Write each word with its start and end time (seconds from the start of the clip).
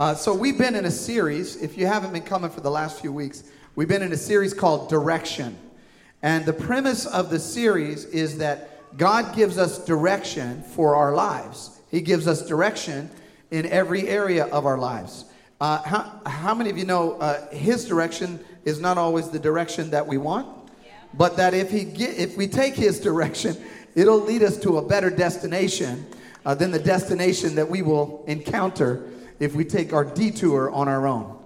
Uh, 0.00 0.14
so 0.14 0.32
we've 0.32 0.56
been 0.56 0.74
in 0.74 0.86
a 0.86 0.90
series. 0.90 1.56
If 1.56 1.76
you 1.76 1.86
haven't 1.86 2.14
been 2.14 2.22
coming 2.22 2.50
for 2.50 2.62
the 2.62 2.70
last 2.70 3.02
few 3.02 3.12
weeks, 3.12 3.44
we've 3.76 3.86
been 3.86 4.00
in 4.00 4.12
a 4.12 4.16
series 4.16 4.54
called 4.54 4.88
Direction. 4.88 5.58
And 6.22 6.46
the 6.46 6.54
premise 6.54 7.04
of 7.04 7.28
the 7.28 7.38
series 7.38 8.06
is 8.06 8.38
that 8.38 8.96
God 8.96 9.36
gives 9.36 9.58
us 9.58 9.84
direction 9.84 10.62
for 10.62 10.96
our 10.96 11.14
lives. 11.14 11.82
He 11.90 12.00
gives 12.00 12.26
us 12.26 12.46
direction 12.46 13.10
in 13.50 13.66
every 13.66 14.08
area 14.08 14.46
of 14.46 14.64
our 14.64 14.78
lives. 14.78 15.26
Uh, 15.60 15.82
how, 15.82 16.20
how 16.24 16.54
many 16.54 16.70
of 16.70 16.78
you 16.78 16.86
know 16.86 17.18
uh, 17.18 17.50
His 17.50 17.84
direction 17.84 18.42
is 18.64 18.80
not 18.80 18.96
always 18.96 19.28
the 19.28 19.38
direction 19.38 19.90
that 19.90 20.06
we 20.06 20.16
want, 20.16 20.48
but 21.12 21.36
that 21.36 21.52
if, 21.52 21.70
he 21.70 21.84
get, 21.84 22.16
if 22.16 22.38
we 22.38 22.46
take 22.46 22.72
His 22.72 23.00
direction, 23.08 23.54
it'll 23.94 24.20
lead 24.20 24.42
us 24.42 24.56
to 24.60 24.78
a 24.78 24.82
better 24.82 25.10
destination 25.10 26.06
uh, 26.46 26.54
than 26.54 26.70
the 26.70 26.78
destination 26.78 27.54
that 27.56 27.68
we 27.68 27.82
will 27.82 28.24
encounter 28.26 29.06
if 29.40 29.54
we 29.54 29.64
take 29.64 29.92
our 29.92 30.04
detour 30.04 30.70
on 30.70 30.86
our 30.86 31.06
own. 31.06 31.36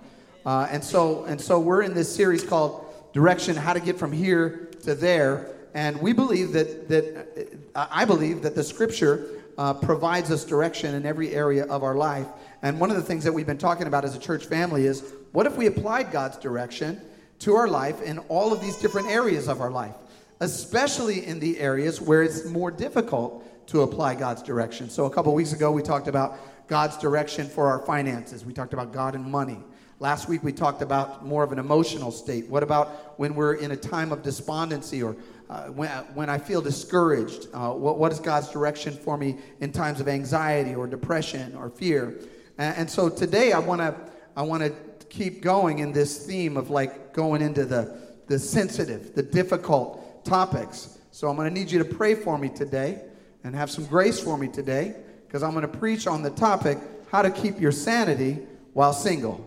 Uh, 0.45 0.69
and 0.71 0.85
so 0.85 1.25
and 1.25 1.41
so 1.41 1.59
we're 1.59 1.83
in 1.83 1.95
this 1.95 2.15
series 2.15 2.45
called 2.45 2.85
Direction: 3.15 3.57
How 3.57 3.73
to 3.73 3.81
Get 3.81 3.99
from 3.99 4.13
Here 4.13 4.69
to 4.83 4.95
There. 4.95 5.51
And 5.73 6.01
we 6.03 6.13
believe 6.13 6.53
that 6.53 6.89
that 6.89 7.49
uh, 7.75 7.87
I 7.91 8.05
believe 8.05 8.43
that 8.43 8.55
the 8.55 8.65
Scripture 8.65 9.29
uh, 9.57 9.73
provides 9.73 10.31
us 10.31 10.45
direction 10.45 10.95
in 10.95 11.07
every 11.07 11.35
area 11.35 11.65
of 11.67 11.83
our 11.83 11.95
life. 11.95 12.27
And 12.63 12.81
one 12.81 12.91
of 12.91 12.97
the 12.97 13.03
things 13.03 13.25
that 13.25 13.33
we've 13.33 13.47
been 13.47 13.59
talking 13.59 13.87
about 13.87 14.05
as 14.05 14.15
a 14.17 14.19
church 14.19 14.47
family 14.47 14.87
is 14.87 15.15
what 15.33 15.47
if 15.47 15.57
we 15.57 15.67
applied 15.67 16.11
God's 16.11 16.37
direction 16.39 17.01
to 17.41 17.55
our 17.55 17.69
life 17.69 18.03
in 18.03 18.19
all 18.29 18.53
of 18.53 18.61
these 18.61 18.77
different 18.77 19.09
areas 19.09 19.49
of 19.49 19.61
our 19.61 19.71
life, 19.71 19.95
especially 20.41 21.27
in 21.27 21.39
the 21.41 21.59
areas 21.61 22.01
where 22.01 22.23
it's 22.23 22.45
more 22.47 22.71
difficult 22.71 23.45
to 23.69 23.83
apply 23.83 24.15
God's 24.15 24.43
direction. 24.43 24.91
So 24.91 25.07
a 25.07 25.11
couple 25.11 25.35
weeks 25.35 25.53
ago 25.53 25.71
we 25.71 25.83
talked 25.83 26.09
about 26.09 26.39
God's 26.67 26.97
direction 26.97 27.47
for 27.47 27.69
our 27.69 27.81
finances. 27.81 28.45
We 28.45 28.53
talked 28.53 28.73
about 28.73 28.93
God 28.93 29.15
and 29.15 29.25
money. 29.25 29.59
Last 30.01 30.29
week 30.29 30.43
we 30.43 30.53
talked 30.53 30.83
about 30.83 31.25
more 31.25 31.45
of 31.45 31.53
an 31.53 31.59
emotional 31.59 32.11
state. 32.11 32.49
What 32.49 32.63
about 32.63 33.19
when 33.19 33.35
we're 33.35 33.55
in 33.55 33.71
a 33.71 33.77
time 33.77 34.13
of 34.13 34.23
despondency 34.23 35.03
or 35.03 35.17
uh, 35.49 35.67
when, 35.67 35.89
when 36.15 36.29
I 36.29 36.39
feel 36.39 36.61
discouraged? 36.61 37.47
Uh, 37.53 37.71
what, 37.71 37.99
what 37.99 38.11
is 38.11 38.19
God's 38.19 38.51
direction 38.51 38.93
for 38.93 39.17
me 39.17 39.37
in 39.61 39.73
times 39.73 40.01
of 40.01 40.09
anxiety 40.09 40.75
or 40.75 40.87
depression 40.87 41.55
or 41.55 41.71
fear? 41.71 42.19
And, 42.59 42.77
and 42.79 42.91
so 42.91 43.09
today 43.09 43.53
I 43.53 43.59
want 43.59 43.81
to 43.81 43.95
I 44.37 44.43
want 44.43 44.65
to 44.65 44.71
keep 45.09 45.43
going 45.43 45.79
in 45.79 45.93
this 45.93 46.27
theme 46.27 46.57
of 46.57 46.71
like 46.71 47.13
going 47.13 47.41
into 47.41 47.65
the 47.65 47.97
the 48.27 48.39
sensitive, 48.39 49.15
the 49.15 49.23
difficult 49.23 50.25
topics. 50.25 50.99
So 51.13 51.29
I'm 51.29 51.37
going 51.37 51.49
to 51.49 51.55
need 51.55 51.71
you 51.71 51.79
to 51.79 51.85
pray 51.85 52.15
for 52.15 52.37
me 52.37 52.49
today 52.49 53.03
and 53.45 53.55
have 53.55 53.71
some 53.71 53.87
grace 53.87 54.19
for 54.19 54.37
me 54.37 54.49
today 54.49 54.97
because 55.35 55.43
I'm 55.43 55.51
going 55.51 55.63
to 55.63 55.79
preach 55.79 56.07
on 56.07 56.23
the 56.23 56.31
topic 56.31 56.79
how 57.11 57.21
to 57.21 57.29
keep 57.29 57.61
your 57.61 57.73
sanity 57.73 58.39
while 58.73 58.93
single. 58.93 59.45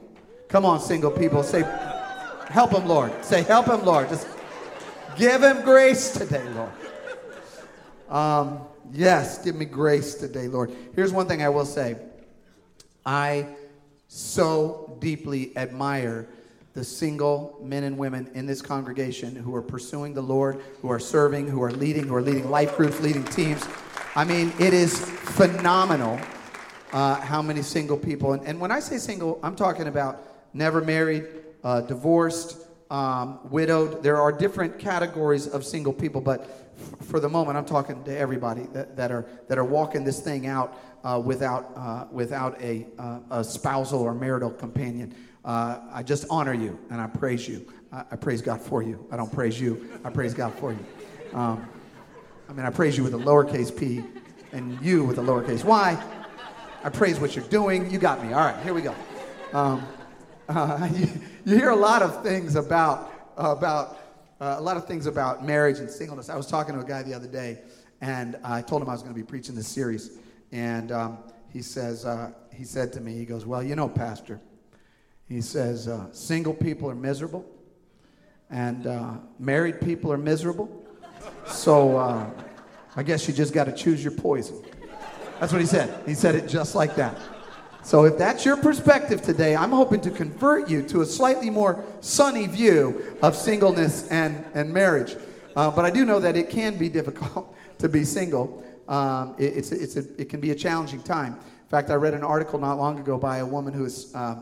Come 0.50 0.66
on, 0.66 0.82
single 0.82 1.10
people. 1.10 1.44
Say, 1.44 1.62
help 2.50 2.72
him, 2.72 2.86
Lord. 2.90 3.24
Say, 3.24 3.44
help 3.44 3.68
him, 3.68 3.86
Lord. 3.86 4.10
Just 4.10 4.28
give 5.16 5.42
him 5.42 5.62
grace 5.62 6.12
today, 6.12 6.44
Lord. 6.50 6.72
Um, 8.10 8.68
yes, 8.92 9.42
give 9.42 9.56
me 9.56 9.64
grace 9.64 10.16
today, 10.16 10.50
Lord. 10.50 10.76
Here's 10.94 11.14
one 11.14 11.26
thing 11.26 11.42
I 11.42 11.48
will 11.48 11.64
say 11.64 11.96
I 13.06 13.48
so 14.10 14.98
deeply 15.00 15.56
admire 15.56 16.28
the 16.74 16.84
single 16.84 17.62
men 17.64 17.86
and 17.86 17.98
women 17.98 18.30
in 18.34 18.46
this 18.46 18.62
congregation 18.62 19.38
who 19.38 19.56
are 19.56 19.62
pursuing 19.62 20.14
the 20.14 20.22
Lord, 20.22 20.62
who 20.82 20.92
are 20.92 21.00
serving, 21.00 21.48
who 21.48 21.64
are 21.64 21.72
leading, 21.72 22.10
who 22.10 22.16
are 22.16 22.22
leading 22.22 22.50
life 22.50 22.76
groups, 22.76 23.00
leading 23.00 23.24
teams 23.24 23.66
I 24.18 24.24
mean, 24.24 24.52
it 24.58 24.74
is 24.74 25.00
phenomenal 25.00 26.20
uh, 26.92 27.22
how 27.22 27.40
many 27.40 27.62
single 27.62 27.98
people, 27.98 28.34
and, 28.34 28.44
and, 28.48 28.60
when 28.60 28.72
I 28.72 28.80
say 28.80 28.98
single, 28.98 29.40
I'm 29.44 29.56
talking 29.56 29.86
about 29.86 30.24
never 30.56 30.82
married, 30.82 31.28
uh, 31.64 31.82
divorced, 31.82 32.58
um, 32.90 33.38
widowed. 33.52 34.02
There 34.02 34.20
are 34.20 34.32
different 34.32 34.80
categories 34.80 35.46
of 35.46 35.64
single 35.64 35.94
people, 35.94 36.20
but 36.20 36.42
f- 36.42 37.08
for 37.08 37.20
the 37.20 37.30
moment, 37.30 37.60
I'm 37.60 37.66
talking 37.66 38.04
to 38.06 38.18
everybody 38.18 38.64
that, 38.74 38.96
that 38.98 39.12
are 39.12 39.28
that 39.50 39.60
are 39.60 39.64
walking 39.64 40.04
this 40.04 40.20
thing 40.20 40.48
out 40.48 40.76
uh, 41.04 41.22
without 41.24 41.72
uh, 41.76 42.08
without 42.12 42.60
a, 42.60 42.88
uh, 42.98 43.20
a 43.30 43.44
spousal 43.44 44.02
or 44.02 44.16
marital 44.16 44.50
companion. 44.50 45.14
Uh, 45.46 45.78
I 45.92 46.02
just 46.02 46.26
honor 46.32 46.56
you 46.56 46.80
and 46.90 47.00
I 47.00 47.06
praise 47.06 47.48
you. 47.48 47.72
I, 47.92 48.04
I, 48.10 48.16
praise 48.16 48.42
God 48.42 48.64
for 48.64 48.82
you. 48.82 49.06
I 49.12 49.16
don't 49.16 49.32
praise 49.32 49.62
you. 49.62 50.00
I 50.04 50.10
praise 50.10 50.34
God 50.34 50.56
for 50.56 50.72
you. 50.72 50.86
Um, 51.36 51.70
I 52.50 52.54
mean, 52.54 52.66
I 52.66 52.70
praise 52.70 52.98
you 52.98 53.04
with 53.04 53.14
a 53.14 53.18
lowercase 53.18 53.78
p 53.78 54.04
and 54.54 54.82
you 54.82 55.04
with 55.04 55.18
a 55.18 55.22
lowercase 55.22 55.66
y. 55.66 56.02
I 56.82 56.90
praise 56.90 57.20
what 57.20 57.36
you're 57.36 57.46
doing. 57.46 57.92
You 57.92 58.00
got 58.00 58.24
me. 58.24 58.32
All 58.32 58.40
right, 58.40 58.64
here 58.64 58.74
we 58.74 58.82
go. 58.82 58.96
Um, 59.52 59.86
uh, 60.48 60.88
you, 60.94 61.10
you, 61.44 61.56
hear 61.58 61.72
a 61.72 61.76
lot 61.76 62.02
of 62.02 62.24
things 62.24 62.56
about, 62.56 63.12
about 63.36 64.00
uh, 64.40 64.56
a 64.58 64.62
lot 64.62 64.78
of 64.78 64.88
things 64.88 65.08
about 65.08 65.46
marriage 65.46 65.80
and 65.80 65.90
singleness. 65.90 66.30
I 66.30 66.38
was 66.38 66.48
talking 66.48 66.74
to 66.76 66.80
a 66.80 66.86
guy 66.86 67.04
the 67.04 67.14
other 67.14 67.28
day, 67.28 67.60
and 68.00 68.38
I 68.46 68.62
told 68.62 68.82
him 68.82 68.88
I 68.88 68.94
was 68.94 69.02
going 69.02 69.14
to 69.14 69.20
be 69.20 69.26
preaching 69.26 69.54
this 69.54 69.68
series. 69.68 70.18
And 70.54 70.94
um, 70.94 71.18
he 71.52 71.62
says, 71.62 72.06
uh, 72.06 72.32
he 72.54 72.64
said 72.64 72.94
to 72.94 73.02
me, 73.02 73.18
he 73.18 73.26
goes, 73.26 73.46
well, 73.46 73.62
you 73.62 73.76
know, 73.76 73.90
pastor, 73.90 74.40
he 75.28 75.42
says, 75.42 75.90
uh, 75.90 76.10
single 76.14 76.54
people 76.54 76.90
are 76.90 76.96
miserable, 76.96 77.46
and 78.50 78.88
uh, 78.88 79.16
married 79.38 79.82
people 79.82 80.14
are 80.14 80.18
miserable, 80.18 80.87
so 81.48 81.98
uh, 81.98 82.30
I 82.96 83.04
guess 83.04 83.28
you 83.28 83.34
just 83.34 83.54
got 83.54 83.66
to 83.66 83.72
choose 83.72 84.04
your 84.04 84.14
poison. 84.14 84.64
That's 85.40 85.52
what 85.52 85.62
he 85.62 85.68
said. 85.68 86.04
He 86.08 86.14
said 86.14 86.36
it 86.36 86.48
just 86.48 86.76
like 86.76 86.96
that. 86.96 87.16
So 87.84 88.04
if 88.04 88.18
that's 88.18 88.44
your 88.44 88.58
perspective 88.58 89.22
today, 89.22 89.56
I'm 89.56 89.72
hoping 89.72 90.02
to 90.02 90.12
convert 90.12 90.70
you 90.70 90.82
to 90.84 91.02
a 91.02 91.06
slightly 91.06 91.50
more 91.50 91.86
sunny 92.02 92.46
view 92.48 93.16
of 93.22 93.36
singleness 93.36 94.10
and, 94.10 94.44
and 94.54 94.74
marriage. 94.74 95.16
Uh, 95.56 95.72
but 95.72 95.86
I 95.86 95.90
do 95.90 96.04
know 96.04 96.20
that 96.20 96.36
it 96.36 96.50
can 96.50 96.78
be 96.78 96.90
difficult 96.90 97.56
to 97.78 97.88
be 97.88 98.04
single. 98.04 98.64
Um, 98.88 99.36
it, 99.38 99.58
it's, 99.58 99.72
it's 99.72 99.96
a, 99.96 100.22
it 100.22 100.28
can 100.28 100.40
be 100.40 100.52
a 100.52 100.56
challenging 100.56 101.02
time. 101.02 101.34
In 101.34 101.70
fact, 101.70 101.90
I 101.90 101.96
read 101.96 102.14
an 102.14 102.24
article 102.24 102.60
not 102.60 102.78
long 102.78 103.00
ago 103.00 103.18
by 103.18 103.38
a 103.38 103.46
woman 103.46 103.74
who 103.74 103.84
was, 103.84 104.14
uh, 104.14 104.42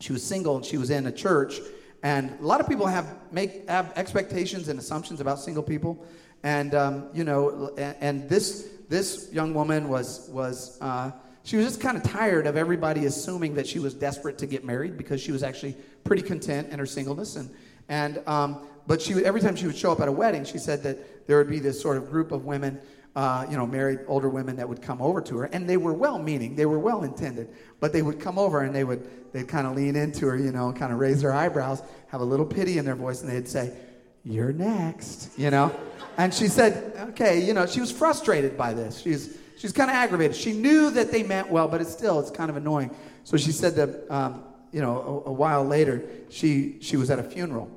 she 0.00 0.12
was 0.12 0.24
single 0.24 0.56
and 0.56 0.64
she 0.64 0.76
was 0.76 0.90
in 0.90 1.06
a 1.06 1.12
church 1.12 1.60
and 2.06 2.38
a 2.38 2.46
lot 2.46 2.60
of 2.60 2.68
people 2.68 2.86
have 2.86 3.16
make 3.32 3.68
have 3.68 3.92
expectations 3.96 4.68
and 4.68 4.78
assumptions 4.78 5.20
about 5.20 5.40
single 5.40 5.62
people, 5.62 6.06
and 6.44 6.72
um, 6.72 7.08
you 7.12 7.24
know, 7.24 7.74
and, 7.76 7.96
and, 8.00 8.28
this 8.28 8.68
this 8.88 9.28
young 9.32 9.52
woman 9.54 9.88
was 9.88 10.28
was 10.30 10.78
uh, 10.80 11.10
she 11.42 11.56
was 11.56 11.66
just 11.66 11.80
kind 11.80 11.96
of 11.96 12.04
tired 12.04 12.46
of 12.46 12.56
everybody 12.56 13.06
assuming 13.06 13.54
that 13.56 13.66
she 13.66 13.80
was 13.80 13.92
desperate 13.92 14.38
to 14.38 14.46
get 14.46 14.64
married 14.64 14.96
because 14.96 15.20
she 15.20 15.32
was 15.32 15.42
actually 15.42 15.74
pretty 16.04 16.22
content 16.22 16.68
in 16.70 16.78
her 16.78 16.86
singleness, 16.86 17.34
and 17.34 17.50
and 17.88 18.22
um, 18.28 18.60
but 18.86 19.02
she 19.02 19.12
every 19.24 19.40
time 19.40 19.56
she 19.56 19.66
would 19.66 19.76
show 19.76 19.90
up 19.90 19.98
at 19.98 20.06
a 20.06 20.12
wedding, 20.12 20.44
she 20.44 20.58
said 20.58 20.84
that 20.84 21.26
there 21.26 21.38
would 21.38 21.50
be 21.50 21.58
this 21.58 21.80
sort 21.80 21.96
of 21.96 22.08
group 22.08 22.30
of 22.30 22.44
women 22.44 22.78
uh, 23.16 23.46
you 23.48 23.56
know, 23.56 23.66
married 23.66 24.00
older 24.08 24.28
women 24.28 24.56
that 24.56 24.68
would 24.68 24.82
come 24.82 25.00
over 25.00 25.22
to 25.22 25.38
her, 25.38 25.44
and 25.46 25.66
they 25.66 25.78
were 25.78 25.94
well-meaning, 25.94 26.54
they 26.54 26.66
were 26.66 26.78
well-intended, 26.78 27.48
but 27.80 27.90
they 27.90 28.02
would 28.02 28.20
come 28.20 28.38
over 28.38 28.60
and 28.60 28.74
they 28.74 28.84
would 28.84 29.32
they'd 29.32 29.48
kind 29.48 29.66
of 29.66 29.74
lean 29.74 29.96
into 29.96 30.26
her, 30.26 30.36
you 30.36 30.52
know, 30.52 30.70
kind 30.70 30.92
of 30.92 30.98
raise 30.98 31.22
their 31.22 31.32
eyebrows, 31.32 31.82
have 32.08 32.20
a 32.20 32.24
little 32.24 32.44
pity 32.44 32.76
in 32.76 32.84
their 32.84 32.94
voice, 32.94 33.22
and 33.22 33.30
they'd 33.30 33.48
say, 33.48 33.74
"You're 34.22 34.52
next," 34.52 35.30
you 35.38 35.50
know. 35.50 35.74
And 36.18 36.32
she 36.32 36.46
said, 36.46 36.92
"Okay," 37.10 37.42
you 37.42 37.54
know, 37.54 37.64
she 37.64 37.80
was 37.80 37.90
frustrated 37.90 38.54
by 38.54 38.74
this. 38.74 39.00
She's 39.00 39.38
she's 39.56 39.72
kind 39.72 39.90
of 39.90 39.96
aggravated. 39.96 40.36
She 40.36 40.52
knew 40.52 40.90
that 40.90 41.10
they 41.10 41.22
meant 41.22 41.50
well, 41.50 41.68
but 41.68 41.80
it's 41.80 41.92
still 41.92 42.20
it's 42.20 42.30
kind 42.30 42.50
of 42.50 42.58
annoying. 42.58 42.94
So 43.24 43.38
she 43.38 43.50
said 43.50 43.76
that, 43.76 44.14
um, 44.14 44.44
you 44.72 44.82
know, 44.82 45.22
a, 45.24 45.30
a, 45.30 45.32
while 45.32 45.64
later, 45.64 46.02
she 46.28 46.76
she 46.82 46.98
was 46.98 47.10
at 47.10 47.18
a 47.18 47.22
funeral, 47.22 47.70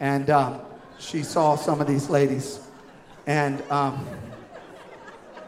and 0.00 0.30
um, 0.30 0.62
she 0.98 1.22
saw 1.22 1.56
some 1.56 1.82
of 1.82 1.86
these 1.86 2.08
ladies, 2.08 2.60
and. 3.26 3.60
Um, 3.70 4.06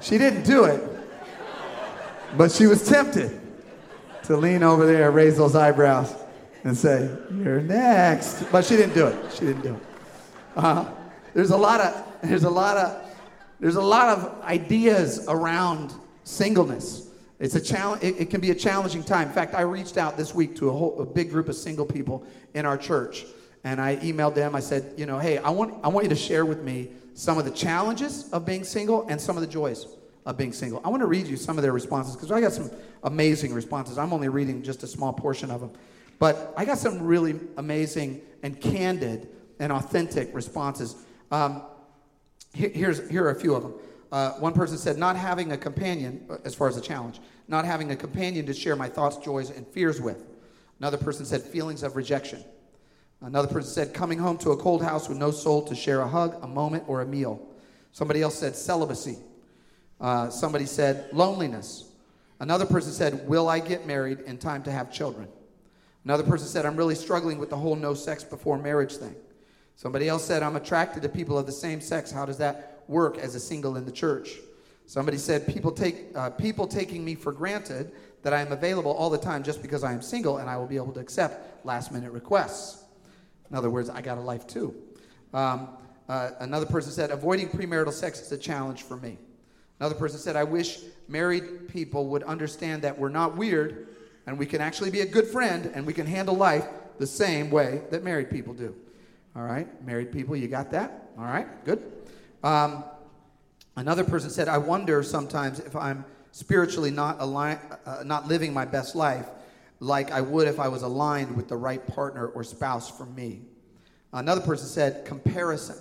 she 0.03 0.19
didn't 0.19 0.43
do 0.43 0.65
it, 0.65 0.83
but 2.37 2.51
she 2.51 2.67
was 2.67 2.87
tempted 2.87 3.41
to 4.25 4.37
lean 4.37 4.63
over 4.63 4.87
there, 4.87 5.11
raise 5.11 5.37
those 5.37 5.55
eyebrows, 5.55 6.15
and 6.65 6.77
say, 6.77 7.09
You're 7.31 7.61
next. 7.61 8.45
But 8.51 8.65
she 8.65 8.77
didn't 8.77 8.95
do 8.95 9.07
it. 9.07 9.33
She 9.33 9.41
didn't 9.47 9.63
do 9.63 9.75
it. 9.75 9.83
Uh, 10.57 10.91
there's 11.35 11.51
a 11.51 11.57
lot 11.57 11.81
of 11.81 12.07
there's 12.23 12.45
a 12.45 12.51
lot 12.51 12.77
of 12.77 13.11
there's 13.61 13.77
a 13.77 13.83
lot 13.83 14.09
of 14.09 14.43
ideas 14.43 15.25
around 15.29 15.95
singleness. 16.25 17.09
It's 17.39 17.55
a 17.55 17.61
challenge. 17.61 18.03
It, 18.05 18.21
it, 18.21 18.31
can 18.31 18.41
be 18.41 18.51
a 18.51 18.55
challenging 18.55 19.03
time. 19.03 19.29
In 19.29 19.35
fact, 19.35 19.55
I 19.55 19.63
reached 19.63 19.97
out 19.97 20.17
this 20.17 20.33
week 20.35 20.55
to 20.57 20.69
a 20.69 20.73
whole 20.73 21.01
a 21.01 21.07
big 21.07 21.31
group 21.31 21.49
of 21.49 21.57
single 21.57 21.87
people 21.87 22.25
in 22.55 22.67
our 22.67 22.77
church, 22.77 23.25
and 23.65 23.81
I 23.81 23.97
emailed 23.97 24.35
them. 24.35 24.55
I 24.55 24.61
said, 24.61 24.95
you 24.97 25.07
know, 25.07 25.19
hey, 25.19 25.39
I 25.39 25.51
want 25.51 25.75
I 25.85 25.89
want 25.89 26.05
you 26.05 26.11
to 26.11 26.17
share 26.17 26.45
with 26.45 26.63
me 26.63 26.91
some 27.15 27.39
of 27.39 27.45
the 27.45 27.51
challenges 27.51 28.31
of 28.31 28.45
being 28.45 28.65
single 28.65 29.07
and 29.09 29.21
some 29.21 29.37
of 29.37 29.41
the 29.43 29.47
joys 29.47 29.87
of 30.25 30.37
being 30.37 30.53
single. 30.53 30.81
I 30.85 30.89
want 30.89 31.01
to 31.01 31.07
read 31.07 31.27
you 31.27 31.37
some 31.37 31.59
of 31.59 31.63
their 31.63 31.73
responses 31.73 32.15
because 32.15 32.31
I 32.31 32.41
got 32.41 32.53
some 32.53 32.71
amazing 33.03 33.53
responses. 33.53 33.99
I'm 33.99 34.13
only 34.13 34.29
reading 34.29 34.63
just 34.63 34.83
a 34.83 34.87
small 34.87 35.13
portion 35.13 35.51
of 35.51 35.61
them. 35.61 35.73
But 36.19 36.55
I 36.57 36.65
got 36.65 36.79
some 36.79 37.03
really 37.03 37.39
amazing 37.57 38.23
and 38.43 38.61
candid 38.61 39.29
and 39.59 39.73
authentic 39.73 40.33
responses. 40.35 40.95
Um, 41.31 41.63
here's, 42.55 43.09
here 43.11 43.25
are 43.25 43.31
a 43.31 43.41
few 43.41 43.55
of 43.55 43.63
them. 43.63 43.75
Uh, 44.13 44.33
one 44.33 44.53
person 44.53 44.77
said, 44.77 44.99
not 44.99 45.17
having 45.17 45.53
a 45.53 45.57
companion, 45.57 46.25
uh, 46.31 46.37
as 46.45 46.55
far 46.55 46.69
as 46.69 46.77
a 46.77 46.81
challenge, 46.81 47.21
not 47.49 47.65
having 47.65 47.91
a 47.91 47.97
companion 47.97 48.45
to 48.47 48.55
share 48.55 48.77
my 48.77 48.89
thoughts, 48.89 49.17
joys, 49.17 49.51
and 49.51 49.67
fears 49.67 50.01
with. 50.01 50.25
Another 50.79 50.99
person 50.99 51.25
said 51.25 51.43
feelings 51.43 51.83
of 51.83 51.97
rejection. 51.97 52.45
Another 53.23 53.47
person 53.47 53.71
said 53.71 53.95
coming 53.95 54.19
home 54.19 54.37
to 54.39 54.51
a 54.51 54.57
cold 54.57 54.83
house 54.83 55.09
with 55.09 55.17
no 55.17 55.31
soul 55.31 55.63
to 55.63 55.75
share 55.75 56.01
a 56.01 56.09
hug, 56.09 56.37
a 56.43 56.49
moment, 56.49 56.85
or 56.89 57.03
a 57.03 57.07
meal. 57.07 57.41
Somebody 57.93 58.21
else 58.21 58.37
said 58.37 58.57
celibacy. 58.57 59.19
Uh, 60.01 60.29
somebody 60.29 60.67
said 60.67 61.09
loneliness. 61.13 61.89
Another 62.41 62.67
person 62.67 62.91
said, 62.91 63.29
Will 63.29 63.49
I 63.49 63.61
get 63.61 63.87
married 63.87 64.21
in 64.21 64.39
time 64.39 64.65
to 64.65 64.73
have 64.73 64.93
children? 64.93 65.29
Another 66.05 66.25
person 66.25 66.49
said, 66.49 66.67
I'm 66.67 66.77
really 66.77 66.97
struggling 66.97 67.39
with 67.39 67.51
the 67.51 67.57
whole 67.57 67.77
no 67.77 67.95
sex 67.95 68.25
before 68.25 68.59
marriage 68.59 68.97
thing. 68.97 69.15
Somebody 69.77 70.09
else 70.09 70.25
said, 70.25 70.43
I'm 70.43 70.57
attracted 70.57 71.05
to 71.05 71.09
people 71.09 71.39
of 71.39 71.47
the 71.47 71.53
same 71.53 71.81
sex. 71.81 72.11
How 72.11 72.27
does 72.27 72.39
that 72.39 72.83
work 72.89 73.19
as 73.19 73.37
a 73.37 73.41
single 73.41 73.77
in 73.77 73.85
the 73.85 73.93
church? 73.93 74.39
Somebody 74.87 75.17
said, 75.17 75.47
people, 75.47 75.71
take, 75.71 76.07
uh, 76.17 76.31
people 76.31 76.67
taking 76.67 77.05
me 77.05 77.15
for 77.15 77.31
granted 77.31 77.93
that 78.23 78.33
I 78.33 78.41
am 78.41 78.51
available 78.51 78.91
all 78.91 79.11
the 79.11 79.19
time 79.19 79.45
just 79.45 79.63
because 79.63 79.85
I 79.85 79.93
am 79.93 80.03
single 80.03 80.39
and 80.39 80.51
I 80.51 80.57
will 80.57 80.67
be 80.67 80.77
able 80.77 80.93
to 80.93 81.01
accept 81.01 81.65
last 81.65 81.93
minute 81.93 82.11
requests. 82.11 82.82
In 83.53 83.59
other 83.59 83.69
words, 83.69 83.91
I 83.91 84.01
got 84.01 84.17
a 84.17 84.21
life 84.23 84.47
too. 84.47 84.75
Um, 85.35 85.69
uh, 86.09 86.31
another 86.41 86.65
person 86.65 86.91
said, 86.91 87.11
avoiding 87.11 87.51
premarital 87.51 87.93
sex 87.93 88.19
is 88.23 88.33
a 88.33 88.39
challenge 88.39 88.83
for 88.83 88.97
me. 88.97 89.19
Another 89.79 89.95
person 89.95 90.19
said, 90.19 90.37
I 90.37 90.45
wish 90.45 90.79
married 91.07 91.69
people 91.69 92.07
would 92.07 92.23
understand 92.23 92.81
that 92.83 92.99
we're 92.99 93.11
not 93.11 93.37
weird 93.37 93.89
and 94.27 94.39
we 94.39 94.47
can 94.47 94.63
actually 94.63 94.91
be 94.91 95.03
a 95.03 95.07
good 95.07 95.27
friend 95.27 95.71
and 95.75 95.87
we 95.87 95.93
can 95.93 96.07
handle 96.07 96.35
life 96.35 96.67
the 96.99 97.07
same 97.07 97.51
way 97.51 97.83
that 97.91 98.03
married 98.03 98.31
people 98.31 98.55
do. 98.55 98.75
All 99.37 99.43
right, 99.43 99.69
married 99.85 100.13
people, 100.13 100.35
you 100.35 100.49
got 100.49 100.71
that? 100.71 101.11
All 101.19 101.25
right, 101.25 101.47
good. 101.67 101.83
Um, 102.43 102.85
another 103.77 104.05
person 104.05 104.31
said, 104.31 104.49
I 104.49 104.57
wonder 104.57 105.03
sometimes 105.03 105.61
if 105.61 105.77
I'm 105.77 106.07
spiritually 106.31 106.91
not, 106.91 107.17
align, 107.21 107.59
uh, 107.85 108.03
not 108.05 108.29
living 108.29 108.55
my 108.55 108.65
best 108.65 108.95
life 108.95 109.27
like 109.83 110.13
I 110.13 110.21
would 110.21 110.47
if 110.47 110.61
I 110.61 110.69
was 110.69 110.83
aligned 110.83 111.37
with 111.37 111.49
the 111.49 111.57
right 111.57 111.85
partner 111.89 112.29
or 112.29 112.45
spouse 112.45 112.89
for 112.89 113.05
me. 113.05 113.43
Another 114.13 114.41
person 114.41 114.69
said, 114.69 115.05
comparison 115.05 115.77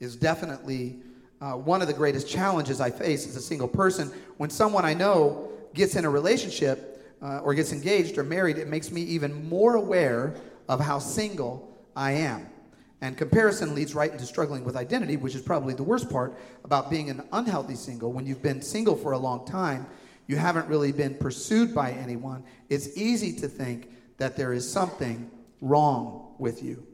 is 0.00 0.16
definitely 0.16 1.00
uh, 1.42 1.52
one 1.52 1.82
of 1.82 1.86
the 1.86 1.92
greatest 1.92 2.26
challenges 2.26 2.80
I 2.80 2.90
face 2.90 3.26
as 3.26 3.36
a 3.36 3.42
single 3.42 3.68
person. 3.68 4.10
When 4.38 4.48
someone 4.48 4.86
I 4.86 4.94
know 4.94 5.52
gets 5.74 5.96
in 5.96 6.06
a 6.06 6.10
relationship 6.10 7.14
uh, 7.20 7.40
or 7.40 7.52
gets 7.52 7.74
engaged 7.74 8.16
or 8.16 8.24
married, 8.24 8.56
it 8.56 8.68
makes 8.68 8.90
me 8.90 9.02
even 9.02 9.48
more 9.50 9.74
aware 9.74 10.34
of 10.66 10.80
how 10.80 10.98
single 10.98 11.76
I 11.94 12.12
am. 12.12 12.48
And 13.02 13.18
comparison 13.18 13.74
leads 13.74 13.94
right 13.94 14.10
into 14.10 14.24
struggling 14.24 14.64
with 14.64 14.76
identity, 14.76 15.18
which 15.18 15.34
is 15.34 15.42
probably 15.42 15.74
the 15.74 15.82
worst 15.82 16.08
part 16.08 16.38
about 16.64 16.88
being 16.88 17.10
an 17.10 17.22
unhealthy 17.32 17.74
single. 17.74 18.12
When 18.12 18.24
you've 18.24 18.42
been 18.42 18.62
single 18.62 18.96
for 18.96 19.12
a 19.12 19.18
long 19.18 19.44
time, 19.44 19.86
you 20.26 20.36
haven't 20.36 20.68
really 20.68 20.92
been 20.92 21.14
pursued 21.14 21.74
by 21.74 21.92
anyone. 21.92 22.44
It's 22.68 22.96
easy 22.96 23.32
to 23.40 23.48
think 23.48 23.90
that 24.18 24.36
there 24.36 24.52
is 24.52 24.70
something 24.70 25.30
wrong 25.60 26.34
with 26.38 26.62
you. 26.62 26.86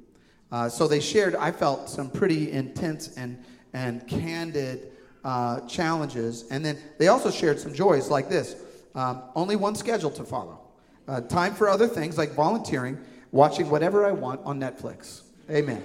Uh, 0.50 0.68
so 0.68 0.88
they 0.88 1.00
shared, 1.00 1.36
I 1.36 1.52
felt, 1.52 1.90
some 1.90 2.10
pretty 2.10 2.50
intense 2.52 3.16
and 3.16 3.42
and 3.72 4.06
candid 4.06 4.92
uh, 5.24 5.60
challenges. 5.60 6.44
And 6.50 6.64
then 6.64 6.78
they 6.98 7.08
also 7.08 7.30
shared 7.30 7.60
some 7.60 7.74
joys 7.74 8.08
like 8.08 8.28
this 8.28 8.56
um, 8.94 9.22
only 9.34 9.56
one 9.56 9.74
schedule 9.74 10.10
to 10.10 10.24
follow, 10.24 10.60
uh, 11.06 11.20
time 11.22 11.54
for 11.54 11.68
other 11.68 11.86
things 11.86 12.18
like 12.18 12.32
volunteering, 12.32 12.98
watching 13.30 13.70
whatever 13.70 14.06
I 14.06 14.12
want 14.12 14.40
on 14.44 14.58
Netflix. 14.58 15.22
Amen. 15.50 15.82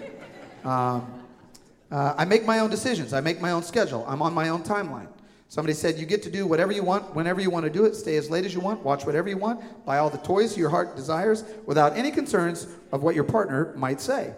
Um, 0.64 1.22
uh, 1.92 2.16
I 2.18 2.26
make 2.26 2.46
my 2.46 2.60
own 2.60 2.70
decisions, 2.70 3.14
I 3.14 3.22
make 3.22 3.40
my 3.40 3.52
own 3.52 3.64
schedule, 3.64 4.06
I'm 4.08 4.22
on 4.22 4.34
my 4.34 4.50
own 4.50 4.64
timeline. 4.64 5.08
Somebody 5.54 5.76
said, 5.76 6.00
You 6.00 6.08
get 6.08 6.24
to 6.24 6.32
do 6.32 6.48
whatever 6.48 6.72
you 6.72 6.82
want, 6.82 7.14
whenever 7.14 7.40
you 7.40 7.52
want 7.52 7.64
to 7.66 7.70
do 7.70 7.86
it, 7.86 7.94
stay 7.96 8.16
as 8.16 8.28
late 8.28 8.44
as 8.44 8.56
you 8.56 8.60
want, 8.60 8.84
watch 8.84 9.06
whatever 9.06 9.30
you 9.30 9.38
want, 9.38 9.86
buy 9.86 10.00
all 10.00 10.10
the 10.10 10.18
toys 10.18 10.58
your 10.58 10.72
heart 10.72 10.96
desires 10.96 11.44
without 11.68 11.96
any 11.96 12.10
concerns 12.10 12.66
of 12.92 13.04
what 13.04 13.14
your 13.14 13.24
partner 13.24 13.72
might 13.78 14.02
say. 14.02 14.34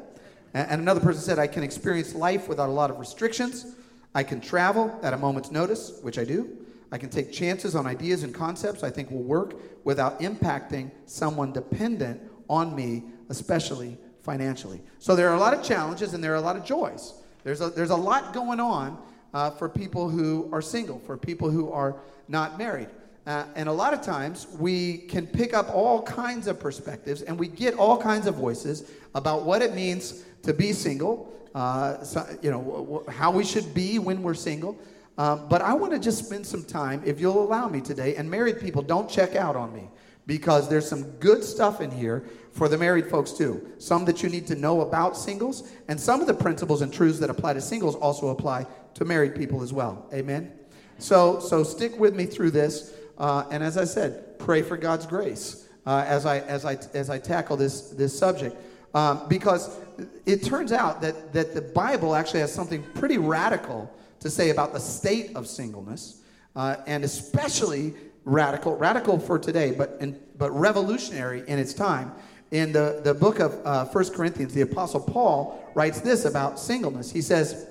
And 0.54 0.82
another 0.82 1.00
person 1.00 1.22
said, 1.22 1.40
I 1.40 1.48
can 1.48 1.64
experience 1.64 2.14
life 2.14 2.50
without 2.50 2.68
a 2.68 2.72
lot 2.74 2.92
of 2.92 3.00
restrictions. 3.00 3.78
I 4.14 4.24
can 4.24 4.42
travel 4.42 5.00
at 5.04 5.14
a 5.14 5.18
moment's 5.18 5.52
notice, 5.52 6.00
which 6.02 6.20
I 6.20 6.26
do. 6.26 6.50
I 6.92 6.98
can 6.98 7.08
take 7.08 7.32
chances 7.32 7.78
on 7.78 7.88
ideas 7.88 8.24
and 8.24 8.36
concepts 8.36 8.84
I 8.84 8.90
think 8.90 9.10
will 9.10 9.24
work 9.24 9.56
without 9.86 10.20
impacting 10.20 10.92
someone 11.06 11.54
dependent 11.54 12.20
on 12.50 12.76
me, 12.76 13.06
especially 13.30 13.98
financially. 14.22 14.82
So 15.00 15.16
there 15.16 15.30
are 15.30 15.36
a 15.36 15.40
lot 15.40 15.54
of 15.54 15.64
challenges 15.64 16.14
and 16.14 16.22
there 16.22 16.34
are 16.34 16.36
a 16.36 16.42
lot 16.42 16.58
of 16.58 16.66
joys. 16.66 17.14
There's 17.46 17.62
a, 17.62 17.70
there's 17.70 17.92
a 17.92 17.96
lot 17.96 18.34
going 18.34 18.60
on 18.60 19.02
uh, 19.36 19.52
for 19.52 19.68
people 19.68 20.10
who 20.10 20.50
are 20.54 20.62
single, 20.62 20.98
for 21.00 21.18
people 21.18 21.50
who 21.50 21.70
are 21.70 21.98
not 22.30 22.58
married. 22.58 22.88
Uh, 23.28 23.44
and 23.56 23.68
a 23.68 23.72
lot 23.72 23.94
of 23.94 24.02
times 24.02 24.48
we 24.58 25.00
can 25.00 25.28
pick 25.28 25.54
up 25.54 25.70
all 25.76 26.02
kinds 26.04 26.48
of 26.48 26.58
perspectives 26.58 27.22
and 27.22 27.38
we 27.38 27.48
get 27.48 27.74
all 27.74 27.98
kinds 27.98 28.28
of 28.28 28.36
voices 28.36 28.90
about 29.14 29.44
what 29.44 29.62
it 29.62 29.74
means 29.76 30.24
to 30.44 30.54
be 30.54 30.72
single, 30.72 31.34
uh, 31.54 32.02
so, 32.02 32.26
you 32.42 32.50
know, 32.50 33.04
how 33.10 33.30
we 33.30 33.44
should 33.44 33.74
be 33.74 34.00
when 34.00 34.24
we're 34.24 34.34
single. 34.34 34.78
Um, 35.18 35.48
but 35.50 35.62
I 35.62 35.74
want 35.74 35.92
to 35.92 36.00
just 36.00 36.26
spend 36.26 36.46
some 36.48 36.64
time, 36.64 37.02
if 37.06 37.20
you'll 37.20 37.44
allow 37.44 37.68
me 37.68 37.82
today, 37.82 38.16
and 38.16 38.30
married 38.32 38.62
people, 38.62 38.82
don't 38.82 39.10
check 39.10 39.36
out 39.36 39.58
on 39.58 39.74
me 39.74 39.90
because 40.28 40.70
there's 40.70 40.88
some 40.88 41.04
good 41.20 41.44
stuff 41.44 41.82
in 41.82 41.92
here 41.92 42.26
for 42.52 42.68
the 42.68 42.78
married 42.78 43.08
folks 43.08 43.32
too. 43.32 43.68
Some 43.78 44.06
that 44.06 44.24
you 44.24 44.30
need 44.30 44.48
to 44.48 44.56
know 44.56 44.82
about 44.82 45.18
singles, 45.18 45.72
and 45.88 46.00
some 46.00 46.22
of 46.22 46.28
the 46.28 46.34
principles 46.34 46.82
and 46.82 46.92
truths 46.92 47.20
that 47.20 47.30
apply 47.30 47.54
to 47.54 47.62
singles 47.62 47.96
also 47.96 48.30
apply 48.30 48.66
to 48.96 49.06
married 49.06 49.36
people 49.36 49.62
as 49.62 49.74
well. 49.74 50.08
Amen. 50.14 50.52
So, 50.98 51.40
so 51.40 51.64
stick 51.64 52.00
with 52.00 52.16
me 52.16 52.26
through 52.26 52.52
this, 52.52 52.94
uh, 53.18 53.44
and 53.52 53.62
as 53.62 53.78
I 53.78 53.84
said, 53.84 54.40
pray 54.40 54.62
for 54.62 54.78
God's 54.78 55.06
grace 55.06 55.68
uh, 55.86 56.06
as 56.08 56.26
I 56.26 56.40
as 56.40 56.66
I 56.66 56.78
as 56.94 57.10
I 57.10 57.20
tackle 57.20 57.58
this 57.58 57.90
this 57.92 58.18
subject. 58.18 58.56
Um, 58.94 59.28
because 59.28 59.78
it 60.26 60.42
turns 60.44 60.72
out 60.72 61.02
that, 61.02 61.34
that 61.34 61.54
the 61.54 61.62
Bible 61.62 62.16
actually 62.16 62.40
has 62.40 62.54
something 62.54 62.82
pretty 62.94 63.18
radical 63.18 63.94
to 64.22 64.30
say 64.30 64.52
about 64.52 64.72
the 64.72 64.80
state 64.80 65.36
of 65.36 65.48
singleness, 65.48 66.22
uh, 66.56 66.78
and 66.88 67.04
especially 67.04 67.94
radical, 68.26 68.76
radical 68.76 69.20
for 69.20 69.40
today, 69.40 69.72
but, 69.72 69.98
in, 70.02 70.20
but 70.38 70.52
revolutionary 70.52 71.44
in 71.48 71.60
its 71.60 71.74
time. 71.74 72.12
In 72.52 72.72
the, 72.72 73.02
the 73.04 73.14
book 73.14 73.40
of 73.40 73.60
uh, 73.66 73.86
1 73.86 74.10
Corinthians, 74.14 74.54
the 74.54 74.62
Apostle 74.62 75.00
Paul 75.00 75.72
writes 75.74 76.02
this 76.02 76.26
about 76.26 76.60
singleness. 76.60 77.12
He 77.12 77.22
says, 77.22 77.68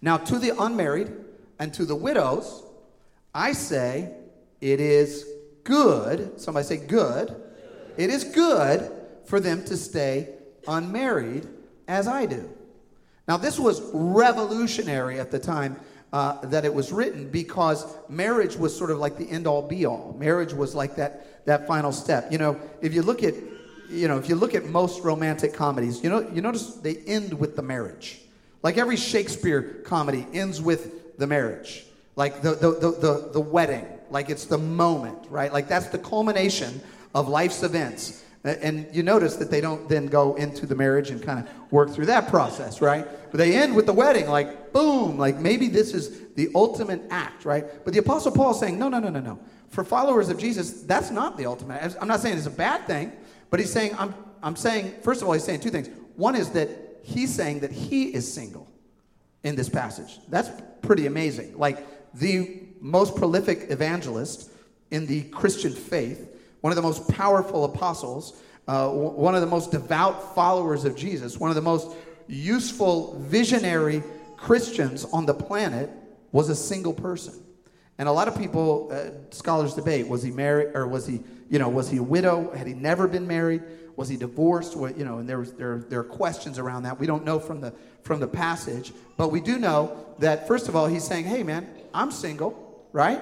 Now 0.00 0.16
to 0.16 0.38
the 0.38 0.56
unmarried 0.58 1.12
and 1.58 1.74
to 1.74 1.84
the 1.84 1.96
widows, 1.96 2.64
I 3.34 3.52
say, 3.52 4.12
it 4.60 4.80
is 4.80 5.26
good. 5.64 6.40
Somebody 6.40 6.66
say, 6.66 6.76
good. 6.76 7.34
It 7.96 8.10
is 8.10 8.24
good 8.24 8.90
for 9.24 9.40
them 9.40 9.64
to 9.64 9.76
stay 9.76 10.34
unmarried 10.66 11.48
as 11.88 12.06
I 12.06 12.26
do. 12.26 12.48
Now, 13.28 13.36
this 13.36 13.58
was 13.58 13.80
revolutionary 13.92 15.20
at 15.20 15.30
the 15.30 15.38
time 15.38 15.76
uh, 16.12 16.44
that 16.46 16.64
it 16.64 16.72
was 16.72 16.92
written 16.92 17.28
because 17.28 17.86
marriage 18.08 18.56
was 18.56 18.76
sort 18.76 18.90
of 18.90 18.98
like 18.98 19.16
the 19.16 19.28
end 19.30 19.46
all 19.46 19.62
be 19.62 19.86
all. 19.86 20.14
Marriage 20.18 20.52
was 20.52 20.74
like 20.74 20.96
that, 20.96 21.44
that 21.46 21.66
final 21.66 21.92
step. 21.92 22.30
You 22.30 22.38
know, 22.38 22.60
if 22.80 22.94
you 22.94 23.02
look 23.02 23.22
at 23.22 23.34
you 23.92 24.08
know, 24.08 24.16
if 24.16 24.28
you 24.28 24.36
look 24.36 24.54
at 24.54 24.64
most 24.64 25.02
romantic 25.04 25.52
comedies, 25.52 26.02
you 26.02 26.08
know, 26.08 26.26
you 26.32 26.40
notice 26.40 26.76
they 26.76 26.96
end 27.06 27.38
with 27.38 27.56
the 27.56 27.62
marriage. 27.62 28.22
Like 28.62 28.78
every 28.78 28.96
Shakespeare 28.96 29.82
comedy 29.84 30.26
ends 30.32 30.62
with 30.62 31.18
the 31.18 31.26
marriage. 31.26 31.84
Like 32.16 32.40
the, 32.40 32.54
the, 32.54 32.70
the, 32.70 32.90
the, 32.90 33.30
the 33.34 33.40
wedding. 33.40 33.86
Like 34.10 34.30
it's 34.30 34.46
the 34.46 34.58
moment, 34.58 35.18
right? 35.28 35.52
Like 35.52 35.68
that's 35.68 35.86
the 35.86 35.98
culmination 35.98 36.80
of 37.14 37.28
life's 37.28 37.62
events. 37.62 38.24
And 38.44 38.88
you 38.92 39.04
notice 39.04 39.36
that 39.36 39.52
they 39.52 39.60
don't 39.60 39.88
then 39.88 40.06
go 40.06 40.34
into 40.34 40.66
the 40.66 40.74
marriage 40.74 41.10
and 41.10 41.22
kind 41.22 41.38
of 41.38 41.48
work 41.70 41.90
through 41.90 42.06
that 42.06 42.28
process, 42.28 42.80
right? 42.80 43.06
But 43.30 43.38
they 43.38 43.54
end 43.54 43.76
with 43.76 43.86
the 43.86 43.92
wedding, 43.92 44.28
like, 44.28 44.72
boom, 44.72 45.16
like 45.16 45.38
maybe 45.38 45.68
this 45.68 45.94
is 45.94 46.28
the 46.34 46.48
ultimate 46.54 47.02
act, 47.10 47.44
right? 47.44 47.64
But 47.84 47.92
the 47.92 48.00
Apostle 48.00 48.32
Paul 48.32 48.50
is 48.50 48.58
saying, 48.58 48.78
no, 48.78 48.88
no, 48.88 48.98
no, 48.98 49.10
no, 49.10 49.20
no. 49.20 49.38
For 49.68 49.84
followers 49.84 50.28
of 50.28 50.38
Jesus, 50.38 50.82
that's 50.82 51.10
not 51.10 51.36
the 51.36 51.46
ultimate. 51.46 51.96
I'm 52.00 52.08
not 52.08 52.20
saying 52.20 52.36
it's 52.36 52.46
a 52.46 52.50
bad 52.50 52.86
thing, 52.86 53.12
but 53.48 53.60
he's 53.60 53.72
saying, 53.72 53.94
I'm, 53.96 54.12
I'm 54.42 54.56
saying, 54.56 54.92
first 55.02 55.22
of 55.22 55.28
all, 55.28 55.34
he's 55.34 55.44
saying 55.44 55.60
two 55.60 55.70
things. 55.70 55.88
One 56.16 56.34
is 56.34 56.50
that 56.50 56.68
he's 57.02 57.32
saying 57.32 57.60
that 57.60 57.70
he 57.70 58.12
is 58.12 58.32
single 58.32 58.68
in 59.44 59.54
this 59.54 59.68
passage. 59.68 60.18
That's 60.28 60.50
pretty 60.82 61.06
amazing. 61.06 61.56
Like 61.56 61.86
the 62.12 62.64
most 62.80 63.14
prolific 63.14 63.70
evangelist 63.70 64.50
in 64.90 65.06
the 65.06 65.22
Christian 65.24 65.72
faith 65.72 66.28
one 66.62 66.70
of 66.70 66.76
the 66.76 66.82
most 66.82 67.08
powerful 67.08 67.64
apostles, 67.64 68.40
uh, 68.66 68.88
one 68.88 69.34
of 69.34 69.40
the 69.40 69.46
most 69.46 69.72
devout 69.72 70.34
followers 70.34 70.84
of 70.84 70.96
Jesus, 70.96 71.38
one 71.38 71.50
of 71.50 71.56
the 71.56 71.62
most 71.62 71.94
useful, 72.28 73.20
visionary 73.20 74.02
Christians 74.36 75.04
on 75.12 75.26
the 75.26 75.34
planet 75.34 75.90
was 76.30 76.48
a 76.48 76.54
single 76.54 76.94
person. 76.94 77.34
And 77.98 78.08
a 78.08 78.12
lot 78.12 78.28
of 78.28 78.38
people, 78.38 78.90
uh, 78.92 79.10
scholars 79.34 79.74
debate, 79.74 80.08
was 80.08 80.22
he 80.22 80.30
married 80.30 80.74
or 80.74 80.86
was 80.86 81.06
he, 81.06 81.20
you 81.50 81.58
know, 81.58 81.68
was 81.68 81.90
he 81.90 81.98
a 81.98 82.02
widow? 82.02 82.52
Had 82.54 82.66
he 82.66 82.74
never 82.74 83.06
been 83.06 83.26
married? 83.26 83.62
Was 83.96 84.08
he 84.08 84.16
divorced? 84.16 84.76
What, 84.76 84.96
you 84.96 85.04
know, 85.04 85.18
and 85.18 85.28
there, 85.28 85.40
was, 85.40 85.52
there, 85.54 85.84
there 85.88 86.00
are 86.00 86.04
questions 86.04 86.58
around 86.58 86.84
that. 86.84 86.98
We 86.98 87.06
don't 87.06 87.24
know 87.24 87.38
from 87.38 87.60
the, 87.60 87.74
from 88.02 88.20
the 88.20 88.28
passage, 88.28 88.92
but 89.16 89.30
we 89.30 89.40
do 89.40 89.58
know 89.58 90.06
that, 90.20 90.48
first 90.48 90.68
of 90.68 90.76
all, 90.76 90.86
he's 90.86 91.04
saying, 91.04 91.24
hey, 91.24 91.42
man, 91.42 91.68
I'm 91.92 92.10
single, 92.10 92.86
right? 92.92 93.20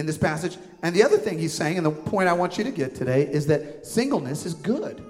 In 0.00 0.06
this 0.06 0.18
passage. 0.18 0.58
And 0.82 0.96
the 0.96 1.04
other 1.04 1.18
thing 1.18 1.38
he's 1.38 1.54
saying, 1.54 1.76
and 1.76 1.86
the 1.86 1.92
point 1.92 2.28
I 2.28 2.32
want 2.32 2.58
you 2.58 2.64
to 2.64 2.72
get 2.72 2.96
today, 2.96 3.22
is 3.22 3.46
that 3.46 3.86
singleness 3.86 4.44
is 4.44 4.54
good. 4.54 5.04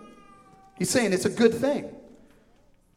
He's 0.79 0.91
saying 0.91 1.15
it's 1.15 1.25
a 1.25 1.31
good 1.31 1.55
thing. 1.55 1.91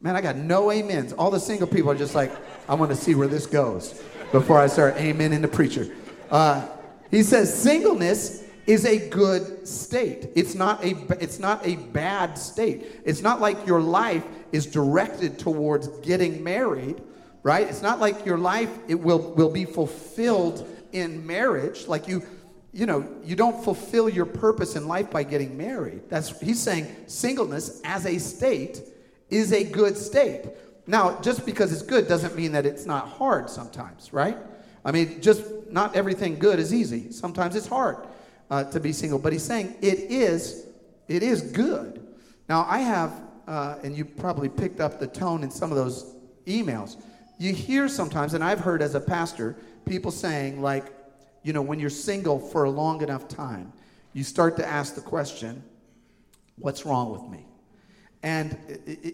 Man, 0.01 0.17
I 0.17 0.21
got 0.21 0.35
no 0.35 0.69
amens. 0.69 1.13
All 1.13 1.31
the 1.31 1.39
single 1.39 1.67
people 1.67 1.89
are 1.91 1.95
just 1.95 2.15
like, 2.15 2.31
I 2.67 2.75
want 2.75 2.91
to 2.91 2.97
see 2.97 3.15
where 3.15 3.27
this 3.27 3.45
goes 3.45 4.03
before 4.33 4.59
I 4.59 4.67
start 4.67 4.95
amen 4.97 5.31
in 5.31 5.41
the 5.41 5.47
preacher. 5.47 5.87
Uh, 6.29 6.67
he 7.09 7.23
says 7.23 7.53
singleness 7.53 8.43
is 8.65 8.85
a 8.85 9.09
good 9.09 9.67
state. 9.67 10.29
It's 10.35 10.55
not 10.55 10.83
a 10.83 10.95
it's 11.21 11.39
not 11.39 11.65
a 11.65 11.75
bad 11.75 12.37
state. 12.37 13.01
It's 13.05 13.21
not 13.21 13.41
like 13.41 13.67
your 13.67 13.81
life 13.81 14.25
is 14.51 14.65
directed 14.65 15.37
towards 15.37 15.87
getting 15.99 16.43
married, 16.43 17.01
right? 17.43 17.67
It's 17.67 17.81
not 17.81 17.99
like 17.99 18.25
your 18.25 18.37
life 18.37 18.71
it 18.87 18.95
will 18.95 19.33
will 19.33 19.51
be 19.51 19.65
fulfilled 19.65 20.67
in 20.93 21.25
marriage 21.25 21.87
like 21.87 22.07
you 22.07 22.23
you 22.75 22.87
know, 22.87 23.07
you 23.23 23.35
don't 23.35 23.63
fulfill 23.63 24.09
your 24.09 24.25
purpose 24.25 24.75
in 24.75 24.87
life 24.87 25.11
by 25.11 25.21
getting 25.21 25.55
married. 25.55 26.01
That's 26.09 26.39
he's 26.39 26.59
saying 26.59 26.87
singleness 27.05 27.81
as 27.85 28.07
a 28.07 28.17
state 28.17 28.81
is 29.29 29.53
a 29.53 29.63
good 29.63 29.95
state. 29.95 30.45
Now, 30.87 31.21
just 31.21 31.45
because 31.45 31.71
it's 31.71 31.83
good 31.83 32.07
doesn't 32.07 32.35
mean 32.35 32.51
that 32.53 32.65
it's 32.65 32.85
not 32.85 33.07
hard 33.07 33.49
sometimes, 33.49 34.11
right? 34.11 34.37
I 34.83 34.91
mean, 34.91 35.21
just 35.21 35.43
not 35.69 35.95
everything 35.95 36.39
good 36.39 36.59
is 36.59 36.73
easy. 36.73 37.11
Sometimes 37.11 37.55
it's 37.55 37.67
hard 37.67 37.97
uh, 38.49 38.63
to 38.65 38.79
be 38.79 38.91
single, 38.91 39.19
but 39.19 39.31
he's 39.31 39.43
saying 39.43 39.75
it 39.81 39.99
is 40.11 40.65
it 41.07 41.21
is 41.21 41.41
good. 41.41 42.05
Now, 42.49 42.65
I 42.67 42.79
have, 42.79 43.13
uh, 43.47 43.75
and 43.83 43.95
you 43.95 44.03
probably 44.03 44.49
picked 44.49 44.79
up 44.79 44.99
the 44.99 45.07
tone 45.07 45.43
in 45.43 45.51
some 45.51 45.71
of 45.71 45.77
those 45.77 46.15
emails. 46.45 46.97
You 47.37 47.53
hear 47.53 47.87
sometimes, 47.87 48.33
and 48.33 48.43
I've 48.43 48.59
heard 48.59 48.81
as 48.81 48.95
a 48.95 48.99
pastor, 48.99 49.57
people 49.85 50.11
saying 50.11 50.61
like, 50.61 50.85
you 51.43 51.53
know, 51.53 51.61
when 51.61 51.79
you're 51.79 51.89
single 51.89 52.39
for 52.39 52.63
a 52.63 52.69
long 52.69 53.01
enough 53.01 53.27
time, 53.27 53.73
you 54.13 54.23
start 54.23 54.55
to 54.57 54.65
ask 54.65 54.95
the 54.95 55.01
question, 55.01 55.63
what's 56.57 56.85
wrong 56.85 57.11
with 57.11 57.29
me? 57.29 57.45
And 58.21 58.57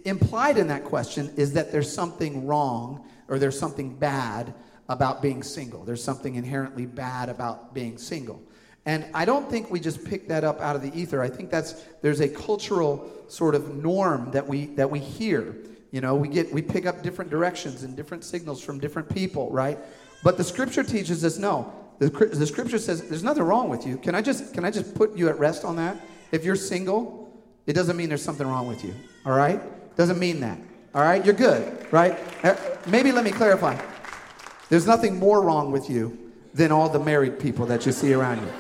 implied 0.06 0.58
in 0.58 0.68
that 0.68 0.84
question 0.84 1.34
is 1.36 1.54
that 1.54 1.72
there's 1.72 1.92
something 1.92 2.46
wrong 2.46 3.08
or 3.28 3.40
there's 3.40 3.60
something 3.60 3.96
bad 3.96 4.54
about 4.88 5.22
being 5.22 5.42
single. 5.42 5.84
There's 5.84 6.04
something 6.04 6.36
inherently 6.36 6.86
bad 6.86 7.30
about 7.30 7.74
being 7.74 7.98
single. 7.98 8.42
And 8.86 9.06
I 9.14 9.26
don't 9.26 9.50
think 9.50 9.70
we 9.70 9.80
just 9.80 10.04
pick 10.06 10.28
that 10.30 10.44
up 10.44 10.62
out 10.62 10.76
of 10.76 10.82
the 10.82 10.92
ether. 11.00 11.22
I 11.22 11.30
think 11.30 11.50
that's 11.50 11.74
there's 12.02 12.22
a 12.22 12.30
cultural 12.30 13.10
sort 13.28 13.56
of 13.56 13.76
norm 13.76 14.32
that 14.32 14.48
we 14.48 14.68
that 14.68 14.90
we 14.90 15.00
hear. 15.00 15.56
You 15.92 16.02
know, 16.02 16.16
we 16.16 16.28
get 16.28 16.52
we 16.54 16.62
pick 16.62 16.86
up 16.86 17.04
different 17.04 17.30
directions 17.30 17.84
and 17.84 17.96
different 17.96 18.24
signals 18.24 18.64
from 18.64 18.80
different 18.80 19.10
people, 19.10 19.52
right? 19.52 19.78
But 20.24 20.38
the 20.38 20.44
scripture 20.44 20.84
teaches 20.84 21.24
us 21.24 21.38
no. 21.38 21.74
The, 22.00 22.10
the 22.10 22.48
scripture 22.48 22.78
says 22.78 23.08
there's 23.10 23.24
nothing 23.24 23.44
wrong 23.44 23.70
with 23.70 23.86
you. 23.86 23.98
Can 23.98 24.16
I 24.16 24.22
just 24.22 24.54
can 24.54 24.64
I 24.64 24.72
just 24.72 24.96
put 24.96 25.18
you 25.18 25.28
at 25.30 25.38
rest 25.38 25.66
on 25.66 25.76
that? 25.76 25.98
If 26.32 26.46
you're 26.46 26.56
single, 26.56 27.32
it 27.66 27.74
doesn't 27.74 27.98
mean 27.98 28.10
there's 28.10 28.24
something 28.24 28.48
wrong 28.48 28.68
with 28.68 28.84
you. 28.84 28.94
All 29.26 29.34
right? 29.34 29.60
Doesn't 29.96 30.20
mean 30.20 30.40
that. 30.40 30.58
All 30.96 31.02
right? 31.02 31.24
You're 31.24 31.36
good, 31.36 31.92
right? 31.92 32.18
Uh, 32.44 32.56
maybe 32.88 33.12
let 33.12 33.24
me 33.24 33.32
clarify. 33.32 33.80
There's 34.70 34.88
nothing 34.88 35.20
more 35.20 35.42
wrong 35.42 35.72
with 35.72 35.90
you 35.90 36.32
than 36.54 36.72
all 36.72 36.90
the 36.90 37.00
married 37.00 37.40
people 37.40 37.66
that 37.66 37.86
you 37.86 37.92
see 37.92 38.14
around 38.14 38.40
you. 38.42 38.52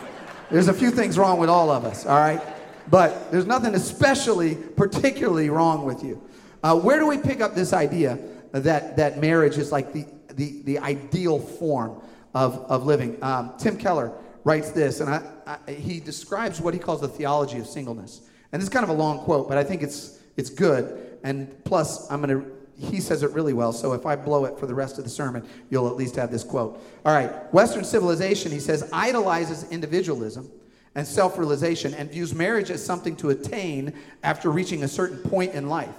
There's 0.51 0.67
a 0.67 0.73
few 0.73 0.91
things 0.91 1.17
wrong 1.17 1.39
with 1.39 1.49
all 1.49 1.69
of 1.69 1.85
us, 1.85 2.05
all 2.05 2.17
right? 2.17 2.41
But 2.89 3.31
there's 3.31 3.45
nothing 3.45 3.75
especially, 3.75 4.55
particularly 4.55 5.49
wrong 5.49 5.85
with 5.85 6.03
you. 6.03 6.21
Uh, 6.63 6.79
where 6.79 6.99
do 6.99 7.07
we 7.07 7.17
pick 7.17 7.39
up 7.39 7.55
this 7.55 7.71
idea 7.71 8.17
that, 8.51 8.97
that 8.97 9.21
marriage 9.21 9.57
is 9.57 9.71
like 9.71 9.93
the, 9.93 10.05
the, 10.31 10.61
the 10.63 10.79
ideal 10.79 11.39
form 11.39 12.01
of, 12.33 12.55
of 12.69 12.85
living. 12.85 13.21
Um, 13.23 13.53
Tim 13.57 13.77
Keller 13.77 14.13
writes 14.43 14.71
this, 14.71 14.99
and 14.99 15.09
I, 15.09 15.21
I, 15.67 15.71
he 15.71 15.99
describes 15.99 16.61
what 16.61 16.73
he 16.73 16.79
calls 16.79 17.01
the 17.01 17.07
theology 17.07 17.59
of 17.59 17.67
singleness. 17.67 18.21
And 18.51 18.61
it's 18.61 18.69
kind 18.69 18.83
of 18.83 18.89
a 18.89 18.93
long 18.93 19.19
quote, 19.19 19.47
but 19.47 19.57
I 19.57 19.63
think 19.63 19.83
it's, 19.83 20.19
it's 20.37 20.49
good. 20.49 21.17
And 21.23 21.63
plus, 21.65 22.09
I'm 22.11 22.21
going 22.21 22.41
to, 22.41 22.51
he 22.77 23.01
says 23.01 23.23
it 23.23 23.31
really 23.31 23.53
well, 23.53 23.73
so 23.73 23.93
if 23.93 24.05
I 24.05 24.15
blow 24.15 24.45
it 24.45 24.57
for 24.57 24.65
the 24.65 24.73
rest 24.73 24.97
of 24.97 25.03
the 25.03 25.09
sermon, 25.09 25.47
you'll 25.69 25.87
at 25.87 25.95
least 25.95 26.15
have 26.15 26.31
this 26.31 26.43
quote. 26.43 26.81
All 27.05 27.13
right, 27.13 27.53
Western 27.53 27.83
civilization, 27.83 28.51
he 28.51 28.59
says, 28.59 28.89
idolizes 28.93 29.69
individualism 29.69 30.49
and 30.95 31.05
self 31.05 31.37
realization 31.37 31.93
and 31.93 32.09
views 32.09 32.33
marriage 32.33 32.71
as 32.71 32.83
something 32.83 33.15
to 33.17 33.29
attain 33.29 33.93
after 34.23 34.49
reaching 34.49 34.83
a 34.83 34.87
certain 34.87 35.17
point 35.29 35.53
in 35.53 35.67
life. 35.67 35.93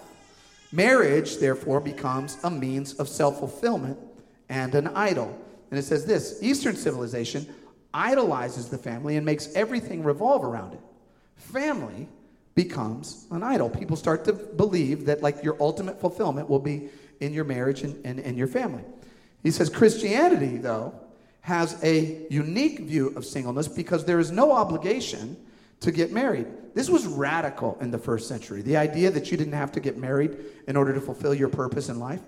Marriage, 0.72 1.36
therefore, 1.36 1.80
becomes 1.80 2.38
a 2.44 2.50
means 2.50 2.94
of 2.94 3.08
self 3.08 3.38
fulfillment 3.38 3.98
and 4.50 4.74
an 4.74 4.88
idol. 4.88 5.34
And 5.70 5.78
it 5.78 5.84
says 5.84 6.04
this 6.04 6.40
Eastern 6.42 6.76
civilization 6.76 7.46
idolizes 7.94 8.68
the 8.68 8.76
family 8.76 9.16
and 9.16 9.24
makes 9.24 9.54
everything 9.54 10.02
revolve 10.04 10.44
around 10.44 10.74
it. 10.74 10.80
Family 11.36 12.06
becomes 12.54 13.26
an 13.30 13.42
idol. 13.42 13.70
People 13.70 13.96
start 13.96 14.24
to 14.26 14.34
believe 14.34 15.06
that, 15.06 15.22
like, 15.22 15.42
your 15.42 15.56
ultimate 15.60 15.98
fulfillment 16.00 16.50
will 16.50 16.58
be 16.58 16.90
in 17.20 17.32
your 17.32 17.44
marriage 17.44 17.82
and, 17.82 18.04
and, 18.04 18.20
and 18.20 18.36
your 18.36 18.46
family. 18.46 18.82
He 19.42 19.50
says 19.50 19.70
Christianity, 19.70 20.58
though, 20.58 20.92
has 21.42 21.82
a 21.82 22.26
unique 22.28 22.80
view 22.80 23.14
of 23.16 23.24
singleness 23.24 23.66
because 23.66 24.04
there 24.04 24.18
is 24.18 24.30
no 24.30 24.52
obligation 24.52 25.36
to 25.80 25.90
get 25.90 26.12
married. 26.12 26.46
This 26.74 26.90
was 26.90 27.06
radical 27.06 27.78
in 27.80 27.90
the 27.90 27.98
first 27.98 28.28
century. 28.28 28.60
The 28.60 28.76
idea 28.76 29.10
that 29.10 29.30
you 29.30 29.38
didn't 29.38 29.54
have 29.54 29.72
to 29.72 29.80
get 29.80 29.96
married 29.96 30.36
in 30.68 30.76
order 30.76 30.92
to 30.92 31.00
fulfill 31.00 31.32
your 31.32 31.48
purpose 31.48 31.88
in 31.88 31.98
life. 31.98 32.20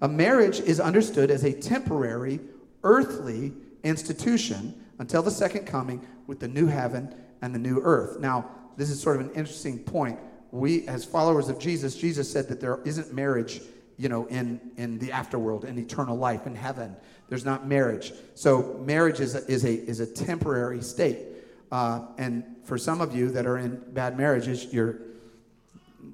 A 0.00 0.08
marriage 0.08 0.60
is 0.60 0.80
understood 0.80 1.30
as 1.30 1.44
a 1.44 1.52
temporary 1.52 2.40
earthly 2.84 3.52
institution 3.84 4.74
until 4.98 5.22
the 5.22 5.30
second 5.30 5.66
coming 5.66 6.06
with 6.26 6.40
the 6.40 6.48
new 6.48 6.66
heaven 6.66 7.14
and 7.42 7.54
the 7.54 7.58
new 7.58 7.80
earth. 7.82 8.20
Now, 8.20 8.50
this 8.76 8.90
is 8.90 9.00
sort 9.00 9.16
of 9.16 9.26
an 9.26 9.32
interesting 9.34 9.78
point. 9.78 10.18
We, 10.52 10.86
as 10.88 11.04
followers 11.04 11.48
of 11.48 11.58
Jesus, 11.58 11.96
Jesus 11.96 12.30
said 12.30 12.48
that 12.48 12.60
there 12.60 12.80
isn't 12.84 13.12
marriage, 13.12 13.60
you 13.98 14.08
know, 14.08 14.26
in, 14.26 14.60
in 14.76 14.98
the 14.98 15.08
afterworld, 15.08 15.64
in 15.64 15.78
eternal 15.78 16.16
life, 16.16 16.46
in 16.46 16.54
heaven. 16.54 16.96
There's 17.28 17.44
not 17.44 17.66
marriage. 17.66 18.12
So 18.34 18.80
marriage 18.84 19.20
is 19.20 19.34
a, 19.34 19.46
is 19.50 19.64
a, 19.64 19.74
is 19.74 20.00
a 20.00 20.06
temporary 20.06 20.82
state. 20.82 21.18
Uh, 21.70 22.06
and 22.18 22.44
for 22.64 22.78
some 22.78 23.00
of 23.00 23.14
you 23.14 23.30
that 23.30 23.46
are 23.46 23.58
in 23.58 23.76
bad 23.92 24.16
marriages, 24.16 24.72
you're, 24.72 24.98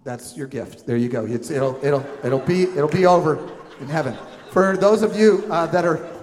that's 0.05 0.37
your 0.37 0.47
gift. 0.47 0.87
There 0.87 0.97
you 0.97 1.09
go. 1.09 1.25
It's, 1.25 1.51
it'll, 1.51 1.83
it'll, 1.85 2.05
it'll, 2.23 2.41
be, 2.41 2.65
it'll 2.65 2.89
be 2.89 3.07
over 3.07 3.37
in 3.81 3.89
heaven. 3.89 4.17
For 4.51 4.77
those 4.77 5.03
of 5.03 5.17
you 5.17 5.45
uh, 5.51 5.67
that 5.67 5.85
are 5.85 6.17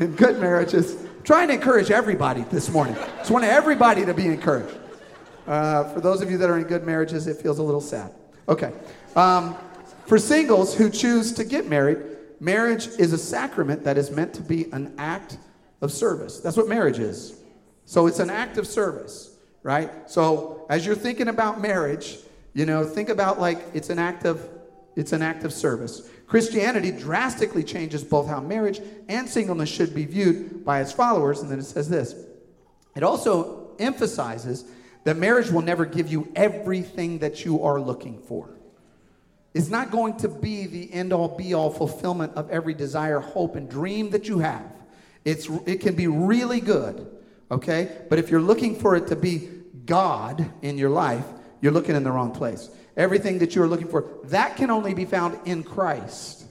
in 0.00 0.16
good 0.16 0.40
marriages. 0.40 0.96
trying 1.22 1.48
to 1.48 1.54
encourage 1.54 1.90
everybody 1.90 2.42
this 2.44 2.70
morning. 2.70 2.94
Just 3.18 3.30
want 3.30 3.44
everybody 3.44 4.04
to 4.06 4.14
be 4.14 4.26
encouraged. 4.26 4.76
Uh, 5.46 5.84
for 5.92 6.00
those 6.00 6.22
of 6.22 6.30
you 6.30 6.38
that 6.38 6.48
are 6.48 6.58
in 6.58 6.64
good 6.64 6.84
marriages, 6.84 7.26
it 7.26 7.36
feels 7.36 7.58
a 7.58 7.62
little 7.62 7.80
sad. 7.80 8.12
Okay. 8.48 8.72
Um, 9.14 9.56
for 10.06 10.18
singles 10.18 10.74
who 10.74 10.88
choose 10.88 11.32
to 11.34 11.44
get 11.44 11.68
married, 11.68 11.98
marriage 12.40 12.88
is 12.98 13.12
a 13.12 13.18
sacrament 13.18 13.84
that 13.84 13.98
is 13.98 14.10
meant 14.10 14.32
to 14.34 14.42
be 14.42 14.72
an 14.72 14.94
act 14.98 15.36
of 15.82 15.92
service. 15.92 16.40
That's 16.40 16.56
what 16.56 16.66
marriage 16.66 16.98
is. 16.98 17.38
So 17.84 18.06
it's 18.06 18.18
an 18.18 18.30
act 18.30 18.56
of 18.56 18.66
service, 18.66 19.36
right? 19.62 19.90
So 20.10 20.66
as 20.70 20.86
you're 20.86 20.94
thinking 20.94 21.28
about 21.28 21.60
marriage, 21.60 22.16
you 22.54 22.64
know, 22.64 22.84
think 22.84 23.10
about 23.10 23.38
like 23.38 23.62
it's 23.74 23.90
an 23.90 23.98
act 23.98 24.24
of 24.24 24.48
it's 25.00 25.14
an 25.14 25.22
act 25.22 25.44
of 25.44 25.52
service. 25.54 26.06
Christianity 26.26 26.90
drastically 26.90 27.64
changes 27.64 28.04
both 28.04 28.28
how 28.28 28.38
marriage 28.38 28.82
and 29.08 29.26
singleness 29.26 29.70
should 29.70 29.94
be 29.94 30.04
viewed 30.04 30.62
by 30.62 30.82
its 30.82 30.92
followers. 30.92 31.40
And 31.40 31.50
then 31.50 31.58
it 31.58 31.64
says 31.64 31.88
this 31.88 32.14
it 32.94 33.02
also 33.02 33.70
emphasizes 33.78 34.66
that 35.04 35.16
marriage 35.16 35.50
will 35.50 35.62
never 35.62 35.86
give 35.86 36.08
you 36.08 36.30
everything 36.36 37.20
that 37.20 37.46
you 37.46 37.64
are 37.64 37.80
looking 37.80 38.20
for. 38.20 38.50
It's 39.54 39.70
not 39.70 39.90
going 39.90 40.18
to 40.18 40.28
be 40.28 40.66
the 40.66 40.92
end 40.92 41.14
all 41.14 41.34
be 41.34 41.54
all 41.54 41.70
fulfillment 41.70 42.34
of 42.34 42.50
every 42.50 42.74
desire, 42.74 43.20
hope, 43.20 43.56
and 43.56 43.70
dream 43.70 44.10
that 44.10 44.28
you 44.28 44.40
have. 44.40 44.70
It's, 45.24 45.48
it 45.64 45.80
can 45.80 45.94
be 45.94 46.08
really 46.08 46.60
good, 46.60 47.10
okay? 47.50 48.02
But 48.10 48.18
if 48.18 48.30
you're 48.30 48.42
looking 48.42 48.78
for 48.78 48.96
it 48.96 49.06
to 49.06 49.16
be 49.16 49.48
God 49.86 50.46
in 50.60 50.76
your 50.76 50.90
life, 50.90 51.24
you're 51.62 51.72
looking 51.72 51.96
in 51.96 52.04
the 52.04 52.12
wrong 52.12 52.32
place 52.32 52.68
everything 53.00 53.38
that 53.38 53.56
you 53.56 53.62
are 53.62 53.66
looking 53.66 53.88
for, 53.88 54.04
that 54.24 54.56
can 54.56 54.70
only 54.70 54.94
be 54.94 55.04
found 55.04 55.38
in 55.46 55.64
Christ. 55.64 56.44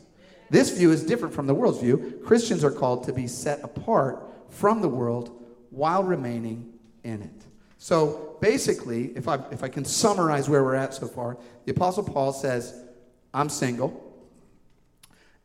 This 0.50 0.76
view 0.76 0.92
is 0.92 1.04
different 1.04 1.34
from 1.34 1.46
the 1.46 1.54
world's 1.54 1.80
view. 1.80 2.20
Christians 2.26 2.64
are 2.64 2.72
called 2.72 3.04
to 3.06 3.14
be 3.14 3.28
set 3.28 3.64
apart 3.64 4.24
from 4.50 4.82
the 4.82 4.90
world 4.90 5.46
while 5.70 6.04
remaining 6.04 6.74
in 7.04 7.22
it. 7.22 7.46
So 7.78 8.38
basically, 8.42 9.16
if 9.16 9.28
I, 9.28 9.36
if 9.52 9.64
I 9.64 9.70
can 9.70 9.86
summarize 9.86 10.50
where 10.50 10.64
we're 10.64 10.76
at 10.76 10.94
so 10.94 11.08
far, 11.08 11.38
the 11.66 11.72
Apostle 11.72 12.04
Paul 12.04 12.34
says, 12.34 12.84
I'm 13.32 13.48
single, 13.48 14.06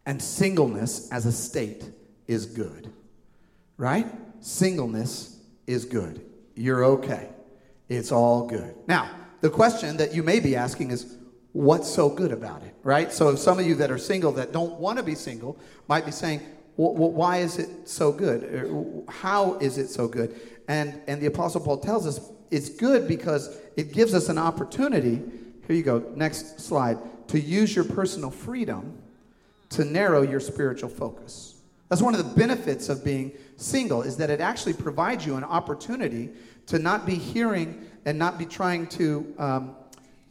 and 0.07 0.21
singleness 0.21 1.11
as 1.13 1.27
a 1.27 1.33
state 1.33 1.85
is 2.27 2.47
good. 2.47 2.91
Right? 3.77 4.07
Singleness 4.41 5.39
is 5.67 5.85
good. 5.85 6.25
You're 6.55 6.85
okay. 6.85 7.29
It's 7.91 8.11
all 8.11 8.47
good. 8.47 8.75
Now, 8.89 9.11
the 9.45 9.51
question 9.51 9.99
that 9.99 10.15
you 10.15 10.23
may 10.23 10.41
be 10.41 10.57
asking 10.57 10.91
is, 10.91 11.19
what's 11.53 11.87
so 11.87 12.09
good 12.09 12.33
about 12.33 12.63
it, 12.63 12.75
right? 12.83 13.13
So 13.13 13.37
some 13.37 13.59
of 13.59 13.67
you 13.67 13.75
that 13.75 13.91
are 13.91 13.99
single 13.99 14.33
that 14.33 14.53
don't 14.53 14.81
want 14.81 14.97
to 14.97 15.05
be 15.05 15.15
single 15.15 15.59
might 15.87 16.07
be 16.07 16.13
saying, 16.13 16.41
well, 16.79 16.95
why 16.95 17.41
is 17.41 17.59
it 17.59 17.87
so 17.87 18.11
good? 18.11 18.43
Er, 18.43 19.13
how 19.13 19.59
is 19.59 19.77
it 19.77 19.89
so 19.89 20.09
good? 20.09 20.41
And, 20.67 20.99
and 21.07 21.21
the 21.21 21.27
Apostle 21.27 21.61
Paul 21.61 21.77
tells 21.77 22.07
us 22.07 22.33
it's 22.51 22.71
good 22.71 23.07
because 23.07 23.55
it 23.77 23.93
gives 23.93 24.15
us 24.15 24.31
an 24.31 24.39
opportunity. 24.39 25.21
Here 25.67 25.77
you 25.77 25.83
go, 25.83 26.03
next 26.15 26.59
slide. 26.59 26.97
To 27.29 27.39
use 27.39 27.77
your 27.77 27.85
personal 27.85 28.31
freedom 28.31 28.97
to 29.69 29.85
narrow 29.85 30.23
your 30.23 30.41
spiritual 30.41 30.89
focus. 30.89 31.57
That's 31.91 32.01
one 32.01 32.15
of 32.15 32.27
the 32.27 32.35
benefits 32.35 32.89
of 32.89 33.05
being 33.05 33.33
single 33.59 34.01
is 34.01 34.17
that 34.17 34.31
it 34.31 34.41
actually 34.41 34.73
provides 34.73 35.27
you 35.27 35.37
an 35.37 35.45
opportunity 35.45 36.31
to 36.67 36.79
not 36.79 37.05
be 37.05 37.15
hearing 37.15 37.91
and 38.05 38.19
not 38.19 38.39
be 38.39 38.47
trying 38.47 38.87
to 38.89 39.35
um, 39.39 39.77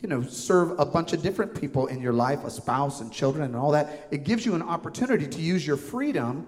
you 0.02 0.10
know 0.10 0.22
serve 0.22 0.80
a 0.80 0.86
bunch 0.86 1.14
of 1.14 1.22
different 1.22 1.60
people 1.60 1.88
in 1.88 2.02
your 2.02 2.14
life 2.14 2.44
a 2.44 2.50
spouse 2.50 3.02
and 3.02 3.12
children 3.12 3.44
and 3.46 3.56
all 3.56 3.72
that. 3.72 4.08
It 4.12 4.24
gives 4.24 4.46
you 4.46 4.56
an 4.56 4.62
opportunity 4.62 5.28
to 5.28 5.42
use 5.42 5.66
your 5.66 5.78
freedom 5.78 6.48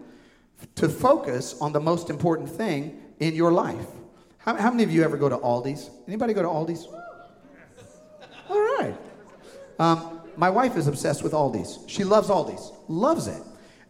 to 0.76 0.90
focus 0.90 1.56
on 1.62 1.74
the 1.74 1.80
most 1.80 2.10
important 2.10 2.50
thing 2.50 3.02
in 3.20 3.36
your 3.36 3.52
life. 3.52 3.88
How, 4.38 4.56
how 4.56 4.72
many 4.72 4.84
of 4.84 4.92
you 4.92 5.04
ever 5.04 5.18
go 5.18 5.28
to 5.30 5.38
Aldi's? 5.38 5.90
Anybody 6.08 6.34
go 6.34 6.42
to 6.42 6.48
Aldi's? 6.48 6.88
All 8.50 8.60
right. 8.78 8.96
Um, 9.80 10.22
my 10.38 10.50
wife 10.50 10.78
is 10.78 10.88
obsessed 10.88 11.24
with 11.24 11.34
Aldi's. 11.34 11.80
She 11.88 12.04
loves 12.04 12.30
Aldi's. 12.30 12.72
Loves 12.88 13.28
it. 13.28 13.42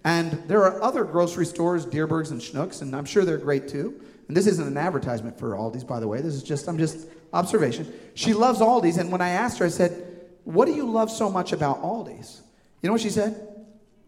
And 0.04 0.32
there 0.48 0.64
are 0.64 0.82
other 0.82 1.04
grocery 1.04 1.46
stores 1.46 1.86
Dierbergs 1.86 2.32
and 2.32 2.40
Schnucks 2.40 2.82
and 2.82 2.96
i'm 2.96 3.06
sure 3.06 3.26
they're 3.26 3.38
great 3.38 3.68
too. 3.68 4.00
And 4.28 4.38
this 4.38 4.48
isn't 4.48 4.68
an 4.68 4.78
advertisement 4.78 5.38
for 5.38 5.52
Aldi's 5.52 5.84
by 5.84 6.00
the 6.00 6.08
way. 6.08 6.22
This 6.22 6.36
is 6.36 6.44
just 6.44 6.68
i'm 6.68 6.78
just 6.78 7.08
observation. 7.36 7.94
She 8.16 8.34
loves 8.34 8.60
Aldi's, 8.60 8.98
and 8.98 9.12
when 9.12 9.22
I 9.22 9.30
asked 9.30 9.60
her, 9.60 9.66
I 9.66 9.70
said, 9.70 9.92
What 10.46 10.66
do 10.66 10.74
you 10.74 10.90
love 10.90 11.12
so 11.12 11.30
much 11.30 11.52
about 11.52 11.84
Aldi's? 11.84 12.42
You 12.82 12.88
know 12.88 12.94
what 12.94 13.02
she 13.02 13.10
said? 13.10 13.48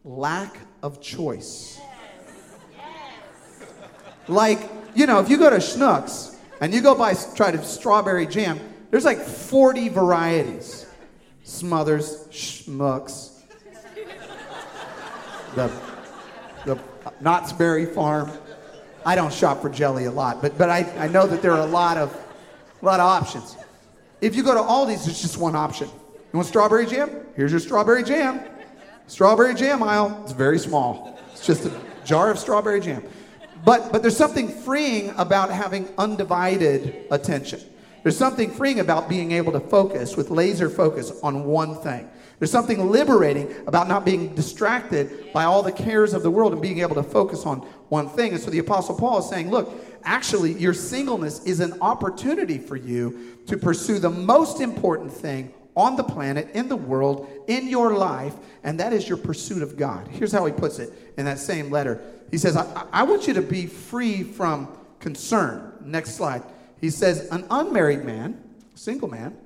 Lack 0.03 0.57
of 0.81 1.01
choice. 1.01 1.79
Like, 4.27 4.59
you 4.95 5.05
know, 5.05 5.19
if 5.19 5.29
you 5.29 5.37
go 5.37 5.49
to 5.49 5.57
Schnucks 5.57 6.35
and 6.59 6.73
you 6.73 6.81
go 6.81 6.95
buy 6.95 7.13
try 7.35 7.51
to 7.51 7.63
strawberry 7.63 8.25
jam, 8.25 8.59
there's 8.91 9.05
like 9.05 9.19
40 9.19 9.89
varieties. 9.89 10.85
Smothers, 11.43 12.27
Smucker's, 12.29 13.41
the, 15.55 15.71
the 16.65 16.77
Knott's 17.21 17.53
Berry 17.53 17.85
Farm. 17.85 18.31
I 19.05 19.15
don't 19.15 19.31
shop 19.31 19.61
for 19.61 19.69
jelly 19.69 20.05
a 20.05 20.11
lot, 20.11 20.41
but, 20.41 20.57
but 20.57 20.69
I, 20.69 20.79
I 20.97 21.07
know 21.07 21.25
that 21.25 21.41
there 21.41 21.53
are 21.53 21.61
a 21.61 21.71
lot 21.71 21.97
of 21.97 22.26
a 22.81 22.85
lot 22.85 22.99
of 22.99 23.05
options. 23.05 23.57
If 24.21 24.35
you 24.35 24.43
go 24.43 24.53
to 24.53 24.61
Aldi's, 24.61 25.05
there's 25.05 25.21
just 25.21 25.37
one 25.37 25.55
option. 25.55 25.87
You 25.87 26.39
want 26.39 26.47
strawberry 26.47 26.85
jam? 26.85 27.11
Here's 27.35 27.51
your 27.51 27.59
strawberry 27.59 28.03
jam. 28.03 28.41
Strawberry 29.07 29.55
jam 29.55 29.81
aisle. 29.83 30.19
It's 30.23 30.33
very 30.33 30.59
small. 30.59 31.19
It's 31.31 31.45
just 31.45 31.65
a 31.65 31.81
jar 32.03 32.31
of 32.31 32.39
strawberry 32.39 32.81
jam. 32.81 33.03
But, 33.63 33.91
but 33.91 34.01
there's 34.01 34.17
something 34.17 34.49
freeing 34.49 35.11
about 35.17 35.49
having 35.49 35.89
undivided 35.97 37.05
attention. 37.11 37.61
There's 38.03 38.17
something 38.17 38.51
freeing 38.51 38.79
about 38.79 39.09
being 39.09 39.31
able 39.33 39.51
to 39.53 39.59
focus 39.59 40.15
with 40.15 40.29
laser 40.29 40.69
focus 40.69 41.11
on 41.23 41.45
one 41.45 41.75
thing. 41.75 42.09
There's 42.39 42.51
something 42.51 42.89
liberating 42.91 43.53
about 43.65 43.87
not 43.87 44.05
being 44.05 44.35
distracted 44.35 45.33
by 45.33 45.45
all 45.45 45.63
the 45.63 45.71
cares 45.71 46.13
of 46.13 46.21
the 46.23 46.29
world 46.29 46.53
and 46.53 46.61
being 46.61 46.79
able 46.79 46.95
to 46.95 47.03
focus 47.03 47.45
on 47.45 47.67
one 47.89 48.09
thing. 48.09 48.33
And 48.33 48.41
so 48.41 48.49
the 48.49 48.59
Apostle 48.59 48.95
Paul 48.95 49.19
is 49.19 49.29
saying, 49.29 49.49
look, 49.49 49.73
actually, 50.03 50.53
your 50.53 50.73
singleness 50.73 51.43
is 51.45 51.59
an 51.59 51.79
opportunity 51.81 52.57
for 52.57 52.75
you 52.75 53.37
to 53.47 53.57
pursue 53.57 53.99
the 53.99 54.09
most 54.09 54.61
important 54.61 55.11
thing 55.11 55.53
on 55.75 55.95
the 55.95 56.03
planet, 56.03 56.49
in 56.53 56.67
the 56.67 56.75
world, 56.75 57.29
in 57.47 57.67
your 57.67 57.93
life, 57.95 58.33
and 58.63 58.79
that 58.79 58.93
is 58.93 59.07
your 59.07 59.17
pursuit 59.17 59.61
of 59.61 59.77
God. 59.77 60.07
Here's 60.07 60.31
how 60.31 60.43
he 60.45 60.51
puts 60.51 60.79
it 60.79 60.91
in 61.17 61.25
that 61.25 61.37
same 61.37 61.69
letter. 61.69 62.01
He 62.31 62.39
says, 62.39 62.57
I, 62.57 62.85
I 62.91 63.03
want 63.03 63.27
you 63.27 63.35
to 63.35 63.43
be 63.43 63.67
free 63.67 64.23
from 64.23 64.75
concern. 64.99 65.73
Next 65.81 66.15
slide. 66.15 66.41
He 66.81 66.89
says, 66.89 67.27
An 67.29 67.45
unmarried 67.51 68.03
man, 68.03 68.43
single 68.73 69.07
man, 69.07 69.37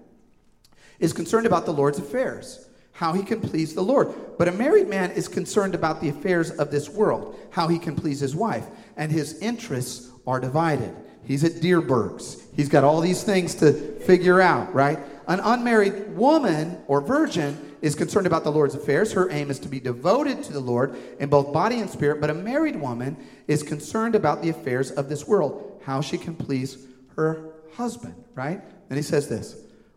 is 1.00 1.12
concerned 1.12 1.45
about 1.45 1.65
the 1.65 1.74
Lord's 1.74 2.00
affairs, 2.00 2.67
how 2.93 3.13
he 3.13 3.24
can 3.24 3.41
please 3.41 3.73
the 3.73 3.82
Lord. 3.82 4.13
But 4.38 4.47
a 4.47 4.51
married 4.51 4.88
man 4.88 5.12
is 5.12 5.27
concerned 5.27 5.75
about 5.75 6.01
the 6.01 6.10
affairs 6.10 6.51
of 6.51 6.71
this 6.71 6.89
world, 6.89 7.38
how 7.51 7.67
he 7.67 7.80
can 7.80 7.95
please 7.95 8.19
his 8.19 8.36
wife, 8.36 8.65
and 8.97 9.12
his 9.12 9.39
interests 9.39 10.12
are 10.27 10.39
divided. 10.39 10.95
He's 11.23 11.43
at 11.43 11.62
Dierberg's. 11.62 12.43
He's 12.56 12.69
got 12.69 12.84
all 12.84 12.99
these 12.99 13.23
things 13.23 13.56
to 13.56 13.73
figure 14.01 14.41
out, 14.41 14.73
right? 14.73 14.99
An 15.27 15.39
unmarried 15.39 16.15
woman 16.15 16.82
or 16.88 16.99
virgin 16.99 17.75
is 17.82 17.95
concerned 17.95 18.27
about 18.27 18.43
the 18.43 18.51
Lord's 18.51 18.75
affairs. 18.75 19.13
Her 19.13 19.30
aim 19.32 19.49
is 19.49 19.60
to 19.60 19.69
be 19.69 19.80
devoted 19.80 20.43
to 20.43 20.54
the 20.54 20.60
Lord 20.60 20.95
in 21.19 21.30
both 21.30 21.54
body 21.54 21.80
and 21.80 21.89
spirit. 21.89 22.19
But 22.19 22.30
a 22.30 22.34
married 22.34 22.75
woman 22.75 23.17
is 23.47 23.63
concerned 23.63 24.15
about 24.15 24.41
the 24.41 24.49
affairs 24.49 24.91
of 24.91 25.10
this 25.10 25.27
world, 25.27 25.82
how 25.86 26.01
she 26.01 26.17
can 26.17 26.36
please 26.36 26.88
her 27.15 27.54
husband, 27.75 28.15
right? 28.36 28.62
And 28.89 28.97
he 28.97 29.04
says 29.04 29.30
this 29.30 29.56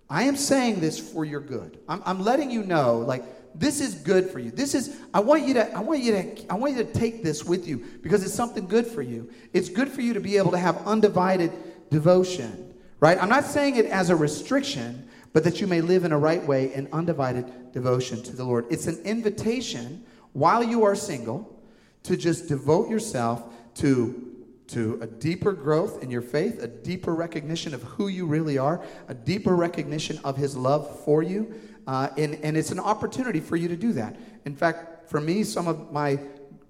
I 0.08 0.24
am 0.24 0.36
saying 0.36 0.80
this 0.80 0.98
for 0.98 1.24
your 1.24 1.40
good. 1.40 1.78
I'm, 1.88 2.02
I'm 2.04 2.20
letting 2.20 2.50
you 2.50 2.62
know, 2.62 2.98
like, 2.98 3.24
this 3.54 3.80
is 3.80 3.94
good 3.94 4.30
for 4.30 4.38
you. 4.38 4.50
This 4.50 4.74
is 4.74 4.98
I 5.12 5.20
want 5.20 5.46
you 5.46 5.54
to 5.54 5.72
I 5.72 5.80
want 5.80 6.00
you 6.00 6.12
to 6.12 6.52
I 6.52 6.54
want 6.54 6.76
you 6.76 6.82
to 6.82 6.92
take 6.92 7.22
this 7.22 7.44
with 7.44 7.68
you 7.68 7.84
because 8.02 8.24
it's 8.24 8.34
something 8.34 8.66
good 8.66 8.86
for 8.86 9.00
you. 9.00 9.30
It's 9.52 9.68
good 9.68 9.88
for 9.88 10.00
you 10.00 10.12
to 10.12 10.20
be 10.20 10.36
able 10.36 10.50
to 10.50 10.58
have 10.58 10.84
undivided 10.86 11.52
devotion, 11.88 12.74
right? 12.98 13.16
I'm 13.22 13.28
not 13.28 13.44
saying 13.44 13.76
it 13.76 13.86
as 13.86 14.10
a 14.10 14.16
restriction, 14.16 15.08
but 15.32 15.44
that 15.44 15.60
you 15.60 15.68
may 15.68 15.80
live 15.80 16.04
in 16.04 16.10
a 16.10 16.18
right 16.18 16.44
way 16.44 16.74
in 16.74 16.88
undivided 16.92 17.72
devotion 17.72 18.22
to 18.24 18.34
the 18.34 18.44
Lord. 18.44 18.66
It's 18.70 18.88
an 18.88 19.00
invitation 19.04 20.04
while 20.32 20.64
you 20.64 20.82
are 20.82 20.96
single 20.96 21.62
to 22.02 22.16
just 22.16 22.48
devote 22.48 22.90
yourself 22.90 23.44
to 23.76 24.33
to 24.68 24.98
a 25.02 25.06
deeper 25.06 25.52
growth 25.52 26.02
in 26.02 26.10
your 26.10 26.22
faith, 26.22 26.62
a 26.62 26.68
deeper 26.68 27.14
recognition 27.14 27.74
of 27.74 27.82
who 27.82 28.08
you 28.08 28.26
really 28.26 28.58
are, 28.58 28.82
a 29.08 29.14
deeper 29.14 29.54
recognition 29.54 30.18
of 30.24 30.36
his 30.36 30.56
love 30.56 31.04
for 31.04 31.22
you 31.22 31.54
uh, 31.86 32.08
and, 32.16 32.34
and 32.42 32.56
it's 32.56 32.70
an 32.70 32.80
opportunity 32.80 33.40
for 33.40 33.56
you 33.56 33.68
to 33.68 33.76
do 33.76 33.92
that. 33.92 34.16
In 34.44 34.54
fact, 34.54 35.08
for 35.10 35.20
me, 35.20 35.44
some 35.44 35.68
of 35.68 35.92
my 35.92 36.18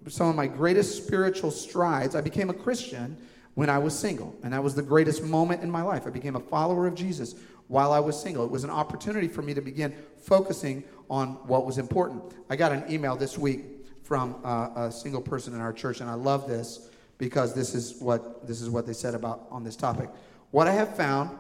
some 0.07 0.29
of 0.29 0.37
my 0.37 0.47
greatest 0.47 1.03
spiritual 1.03 1.51
strides, 1.51 2.15
I 2.15 2.21
became 2.21 2.51
a 2.51 2.55
Christian 2.55 3.17
when 3.55 3.71
I 3.71 3.79
was 3.79 3.99
single. 3.99 4.37
And 4.43 4.53
that 4.53 4.63
was 4.63 4.75
the 4.75 4.83
greatest 4.83 5.23
moment 5.23 5.63
in 5.63 5.71
my 5.71 5.81
life. 5.81 6.07
I 6.07 6.11
became 6.11 6.37
a 6.37 6.41
follower 6.41 6.87
of 6.87 6.95
Jesus 6.95 7.37
while 7.69 7.91
I 7.91 8.01
was 8.01 8.21
single. 8.21 8.45
It 8.45 8.51
was 8.51 8.65
an 8.65 8.71
opportunity 8.71 9.29
for 9.29 9.41
me 9.41 9.55
to 9.55 9.63
begin 9.63 9.95
focusing 10.19 10.85
on 11.09 11.29
what 11.47 11.65
was 11.65 11.79
important. 11.79 12.23
I 12.51 12.57
got 12.57 12.71
an 12.71 12.85
email 12.93 13.17
this 13.17 13.39
week 13.39 13.65
from 14.03 14.37
uh, 14.45 14.69
a 14.77 14.93
single 14.93 15.23
person 15.23 15.55
in 15.55 15.63
our 15.63 15.73
church, 15.73 16.03
and 16.03 16.11
I 16.11 16.15
love 16.15 16.47
this 16.47 16.91
because 17.19 17.55
this 17.55 17.75
is 17.75 18.01
what 18.01 18.47
this 18.47 18.61
is 18.61 18.71
what 18.71 18.87
they 18.87 18.93
said 18.93 19.15
about 19.15 19.47
on 19.51 19.65
this 19.65 19.77
topic. 19.77 20.09
What 20.51 20.67
I 20.67 20.73
have 20.73 20.97
found 20.97 21.31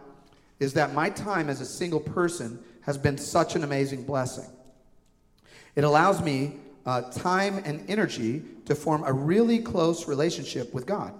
is 0.60 0.72
that 0.74 0.94
my 0.94 1.10
time 1.10 1.48
as 1.48 1.60
a 1.60 1.66
single 1.66 2.00
person 2.00 2.58
has 2.82 2.98
been 2.98 3.18
such 3.18 3.56
an 3.56 3.64
amazing 3.64 4.04
blessing. 4.04 4.50
It 5.74 5.84
allows 5.84 6.22
me 6.22 6.56
uh, 6.86 7.02
time 7.10 7.62
and 7.64 7.84
energy 7.88 8.42
to 8.66 8.74
form 8.74 9.02
a 9.04 9.12
really 9.12 9.58
close 9.58 10.06
relationship 10.06 10.72
with 10.74 10.86
God. 10.86 11.12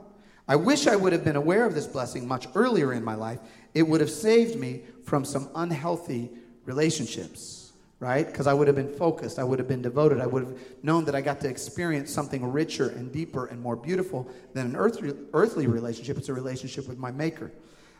I 0.47 0.57
wish 0.57 0.87
I 0.87 0.97
would 0.97 1.13
have 1.13 1.25
been 1.25 1.37
aware 1.37 1.65
of 1.65 1.75
this 1.75 1.87
blessing 1.87 2.29
much 2.29 2.47
earlier 2.55 2.93
in 2.93 3.03
my 3.03 3.15
life. 3.15 3.39
It 3.73 3.83
would 3.83 4.01
have 4.01 4.11
saved 4.11 4.59
me 4.59 4.83
from 5.03 5.25
some 5.25 5.49
unhealthy 5.55 6.31
relationships, 6.67 7.64
right? 8.05 8.27
Because 8.27 8.47
I 8.47 8.53
would 8.53 8.67
have 8.67 8.77
been 8.77 8.95
focused, 8.95 9.39
I 9.39 9.45
would 9.45 9.59
have 9.59 9.67
been 9.67 9.81
devoted, 9.81 10.21
I 10.21 10.27
would 10.27 10.45
have 10.45 10.59
known 10.83 11.07
that 11.07 11.15
I 11.15 11.23
got 11.23 11.41
to 11.41 11.49
experience 11.49 12.13
something 12.13 12.45
richer 12.53 12.91
and 12.91 13.11
deeper 13.11 13.47
and 13.47 13.59
more 13.59 13.77
beautiful 13.77 14.31
than 14.53 14.67
an 14.67 14.77
earthly, 14.77 15.15
earthly 15.33 15.67
relationship. 15.67 16.19
It's 16.19 16.29
a 16.29 16.35
relationship 16.35 16.87
with 16.87 16.99
my 16.99 17.11
Maker. 17.11 17.51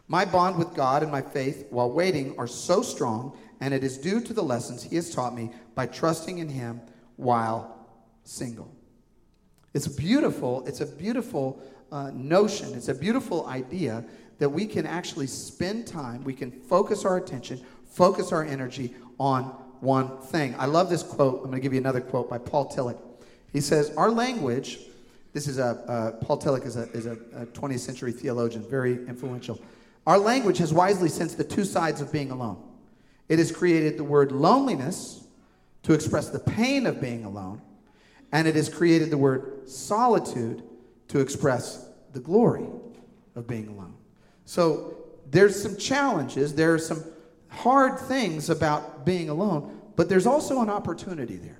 My 0.07 0.27
bond 0.27 0.59
with 0.59 0.75
God 0.75 1.03
and 1.03 1.11
my 1.11 1.23
faith 1.23 1.69
while 1.71 1.91
waiting 1.91 2.35
are 2.39 2.47
so 2.47 2.83
strong 2.83 3.35
and 3.63 3.73
it 3.73 3.83
is 3.83 3.97
due 3.97 4.21
to 4.21 4.35
the 4.35 4.43
lessons 4.43 4.83
he 4.83 4.97
has 4.97 5.15
taught 5.15 5.35
me 5.35 5.51
by 5.75 5.87
trusting 5.87 6.37
in 6.37 6.51
him 6.51 6.83
while 7.17 7.75
single. 8.25 8.71
It's 9.73 9.89
beautiful. 9.89 10.67
It's 10.67 10.83
a 10.83 10.87
beautiful 10.87 11.63
uh, 11.91 12.11
notion. 12.13 12.75
It's 12.75 12.89
a 12.89 12.95
beautiful 12.95 13.47
idea 13.47 14.05
that 14.39 14.51
we 14.51 14.67
can 14.67 14.85
actually 14.85 15.29
spend 15.29 15.87
time, 15.87 16.23
we 16.25 16.35
can 16.35 16.51
focus 16.51 17.07
our 17.07 17.17
attention, 17.17 17.65
focus 17.87 18.33
our 18.33 18.45
energy 18.45 18.93
on 19.19 19.64
one 19.81 20.19
thing. 20.19 20.55
I 20.59 20.67
love 20.67 20.89
this 20.89 21.03
quote. 21.03 21.37
I'm 21.37 21.51
going 21.51 21.57
to 21.57 21.61
give 21.61 21.73
you 21.73 21.81
another 21.81 22.01
quote 22.01 22.29
by 22.29 22.39
Paul 22.39 22.71
Tillich. 22.71 22.99
He 23.53 23.61
says, 23.61 23.95
Our 23.97 24.11
language, 24.11 24.79
this 25.33 25.47
is 25.47 25.59
a, 25.59 25.65
uh, 25.89 26.13
Paul 26.25 26.41
Tillich 26.41 26.67
is, 26.67 26.77
a, 26.77 26.91
is 26.93 27.07
a, 27.07 27.13
a 27.35 27.47
20th 27.47 27.81
century 27.81 28.13
theologian, 28.13 28.63
very 28.69 28.95
influential. 29.07 29.61
Our 30.07 30.19
language 30.19 30.59
has 30.59 30.73
wisely 30.73 31.09
sensed 31.09 31.39
the 31.39 31.45
two 31.45 31.65
sides 31.65 32.01
of 32.01 32.13
being 32.13 32.31
alone. 32.31 32.63
It 33.29 33.39
has 33.39 33.51
created 33.51 33.97
the 33.97 34.05
word 34.05 34.33
loneliness 34.33 35.25
to 35.85 35.93
express 35.93 36.29
the 36.31 36.39
pain 36.39 36.87
of 36.87 37.01
being 37.01 37.25
alone, 37.25 37.61
and 38.33 38.47
it 38.49 38.55
has 38.55 38.69
created 38.69 39.11
the 39.11 39.19
word 39.19 39.69
solitude 39.69 40.63
to 41.09 41.21
express 41.21 41.89
the 42.13 42.21
glory 42.21 42.67
of 43.35 43.47
being 43.47 43.69
alone. 43.69 43.95
So 44.45 44.97
there's 45.31 45.61
some 45.61 45.77
challenges, 45.77 46.55
there 46.55 46.75
are 46.75 46.79
some 46.79 47.03
hard 47.55 47.99
things 48.01 48.51
about 48.51 49.07
being 49.07 49.29
alone, 49.29 49.81
but 49.97 50.09
there's 50.09 50.27
also 50.27 50.61
an 50.61 50.71
opportunity 50.71 51.37
there. 51.37 51.59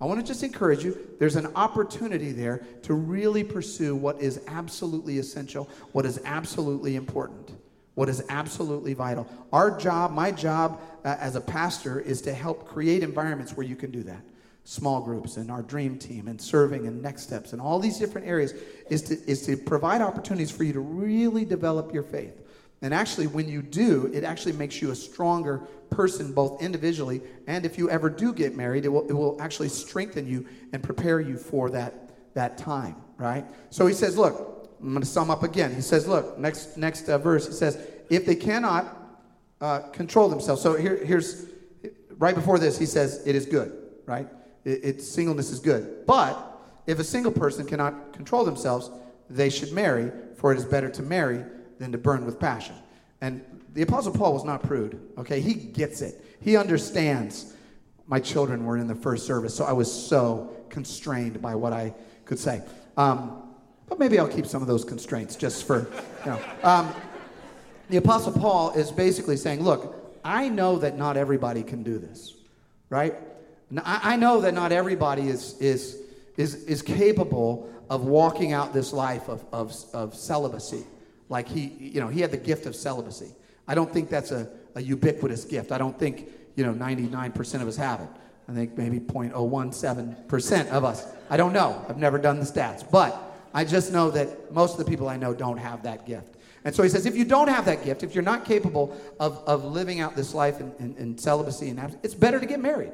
I 0.00 0.06
want 0.06 0.18
to 0.20 0.26
just 0.26 0.42
encourage 0.42 0.82
you. 0.82 0.98
There's 1.18 1.36
an 1.36 1.48
opportunity 1.54 2.32
there 2.32 2.64
to 2.82 2.94
really 2.94 3.44
pursue 3.44 3.94
what 3.94 4.20
is 4.20 4.40
absolutely 4.48 5.18
essential, 5.18 5.68
what 5.92 6.06
is 6.06 6.20
absolutely 6.24 6.96
important, 6.96 7.50
what 7.94 8.08
is 8.08 8.22
absolutely 8.30 8.94
vital. 8.94 9.26
Our 9.52 9.78
job, 9.78 10.12
my 10.12 10.30
job 10.30 10.80
uh, 11.04 11.16
as 11.20 11.36
a 11.36 11.40
pastor, 11.40 12.00
is 12.00 12.22
to 12.22 12.32
help 12.32 12.66
create 12.66 13.02
environments 13.02 13.56
where 13.56 13.66
you 13.66 13.76
can 13.76 13.90
do 13.90 14.02
that. 14.04 14.22
Small 14.64 15.02
groups 15.02 15.36
and 15.36 15.50
our 15.50 15.62
dream 15.62 15.98
team 15.98 16.28
and 16.28 16.40
serving 16.40 16.86
and 16.86 17.02
next 17.02 17.22
steps 17.22 17.52
and 17.52 17.60
all 17.60 17.78
these 17.78 17.98
different 17.98 18.26
areas 18.26 18.54
is 18.88 19.02
to, 19.02 19.14
is 19.30 19.44
to 19.46 19.56
provide 19.56 20.00
opportunities 20.00 20.50
for 20.50 20.64
you 20.64 20.72
to 20.72 20.80
really 20.80 21.44
develop 21.44 21.92
your 21.92 22.02
faith. 22.04 22.40
And 22.82 22.94
actually, 22.94 23.26
when 23.26 23.46
you 23.46 23.60
do, 23.60 24.10
it 24.12 24.24
actually 24.24 24.52
makes 24.52 24.80
you 24.80 24.90
a 24.90 24.96
stronger 24.96 25.58
person, 25.90 26.32
both 26.32 26.62
individually 26.62 27.20
and 27.46 27.66
if 27.66 27.76
you 27.76 27.90
ever 27.90 28.08
do 28.08 28.32
get 28.32 28.56
married, 28.56 28.84
it 28.84 28.88
will, 28.88 29.06
it 29.08 29.12
will 29.12 29.40
actually 29.40 29.68
strengthen 29.68 30.26
you 30.26 30.46
and 30.72 30.82
prepare 30.82 31.20
you 31.20 31.36
for 31.36 31.68
that, 31.70 32.10
that 32.34 32.56
time, 32.56 32.96
right? 33.18 33.44
So 33.70 33.86
he 33.86 33.92
says, 33.92 34.16
Look, 34.16 34.76
I'm 34.80 34.90
going 34.90 35.00
to 35.00 35.06
sum 35.06 35.30
up 35.30 35.42
again. 35.42 35.74
He 35.74 35.82
says, 35.82 36.08
Look, 36.08 36.38
next, 36.38 36.76
next 36.76 37.08
uh, 37.08 37.18
verse, 37.18 37.46
he 37.46 37.52
says, 37.52 37.78
If 38.08 38.24
they 38.24 38.36
cannot 38.36 38.96
uh, 39.60 39.80
control 39.90 40.28
themselves. 40.28 40.62
So 40.62 40.74
here, 40.74 41.04
here's, 41.04 41.46
right 42.16 42.34
before 42.34 42.58
this, 42.58 42.78
he 42.78 42.86
says, 42.86 43.26
It 43.26 43.34
is 43.34 43.44
good, 43.44 43.76
right? 44.06 44.28
It, 44.64 44.84
it, 44.84 45.02
singleness 45.02 45.50
is 45.50 45.60
good. 45.60 46.06
But 46.06 46.60
if 46.86 46.98
a 46.98 47.04
single 47.04 47.32
person 47.32 47.66
cannot 47.66 48.14
control 48.14 48.44
themselves, 48.44 48.90
they 49.28 49.50
should 49.50 49.72
marry, 49.72 50.10
for 50.36 50.52
it 50.52 50.58
is 50.58 50.64
better 50.64 50.88
to 50.88 51.02
marry 51.02 51.44
than 51.80 51.90
to 51.92 51.98
burn 51.98 52.24
with 52.24 52.38
passion. 52.38 52.76
And 53.20 53.42
the 53.72 53.82
Apostle 53.82 54.12
Paul 54.12 54.34
was 54.34 54.44
not 54.44 54.62
prude, 54.62 55.00
okay? 55.18 55.40
He 55.40 55.54
gets 55.54 56.02
it. 56.02 56.24
He 56.40 56.56
understands. 56.56 57.54
My 58.06 58.20
children 58.20 58.64
were 58.64 58.76
in 58.76 58.86
the 58.86 58.94
first 58.94 59.26
service, 59.26 59.54
so 59.54 59.64
I 59.64 59.72
was 59.72 59.90
so 59.90 60.54
constrained 60.68 61.40
by 61.42 61.54
what 61.54 61.72
I 61.72 61.94
could 62.26 62.38
say. 62.38 62.62
Um, 62.96 63.42
but 63.88 63.98
maybe 63.98 64.18
I'll 64.18 64.28
keep 64.28 64.46
some 64.46 64.62
of 64.62 64.68
those 64.68 64.84
constraints 64.84 65.36
just 65.36 65.66
for, 65.66 65.88
you 66.24 66.30
know. 66.30 66.40
Um, 66.62 66.94
the 67.88 67.96
Apostle 67.96 68.32
Paul 68.32 68.72
is 68.72 68.92
basically 68.92 69.36
saying, 69.36 69.62
look, 69.62 70.20
I 70.22 70.48
know 70.48 70.78
that 70.78 70.98
not 70.98 71.16
everybody 71.16 71.62
can 71.62 71.82
do 71.82 71.98
this, 71.98 72.34
right? 72.90 73.14
I 73.84 74.16
know 74.16 74.42
that 74.42 74.52
not 74.52 74.70
everybody 74.70 75.28
is, 75.28 75.58
is, 75.60 75.96
is, 76.36 76.56
is 76.64 76.82
capable 76.82 77.72
of 77.88 78.04
walking 78.04 78.52
out 78.52 78.74
this 78.74 78.92
life 78.92 79.28
of, 79.28 79.44
of, 79.52 79.74
of 79.94 80.14
celibacy 80.14 80.84
like 81.30 81.48
he, 81.48 81.72
you 81.78 82.00
know, 82.00 82.08
he 82.08 82.20
had 82.20 82.30
the 82.30 82.36
gift 82.36 82.66
of 82.66 82.76
celibacy. 82.76 83.30
I 83.66 83.74
don't 83.74 83.90
think 83.90 84.10
that's 84.10 84.32
a, 84.32 84.50
a 84.74 84.82
ubiquitous 84.82 85.44
gift. 85.44 85.72
I 85.72 85.78
don't 85.78 85.98
think, 85.98 86.28
you 86.56 86.66
know, 86.66 86.74
99% 86.74 87.62
of 87.62 87.68
us 87.68 87.76
have 87.76 88.00
it. 88.00 88.08
I 88.48 88.52
think 88.52 88.76
maybe 88.76 88.98
0.017% 88.98 90.68
of 90.68 90.84
us. 90.84 91.06
I 91.30 91.36
don't 91.36 91.52
know. 91.52 91.82
I've 91.88 91.98
never 91.98 92.18
done 92.18 92.40
the 92.40 92.44
stats. 92.44 92.84
But 92.90 93.16
I 93.54 93.64
just 93.64 93.92
know 93.92 94.10
that 94.10 94.52
most 94.52 94.72
of 94.72 94.84
the 94.84 94.90
people 94.90 95.08
I 95.08 95.16
know 95.16 95.32
don't 95.32 95.56
have 95.56 95.84
that 95.84 96.04
gift. 96.04 96.36
And 96.64 96.74
so 96.74 96.82
he 96.82 96.88
says, 96.88 97.06
if 97.06 97.16
you 97.16 97.24
don't 97.24 97.48
have 97.48 97.64
that 97.66 97.84
gift, 97.84 98.02
if 98.02 98.12
you're 98.14 98.24
not 98.24 98.44
capable 98.44 99.00
of, 99.20 99.38
of 99.46 99.64
living 99.64 100.00
out 100.00 100.16
this 100.16 100.34
life 100.34 100.60
in, 100.60 100.74
in, 100.80 100.96
in 100.96 101.16
celibacy 101.16 101.70
and 101.70 101.96
it's 102.02 102.14
better 102.14 102.40
to 102.40 102.46
get 102.46 102.60
married. 102.60 102.92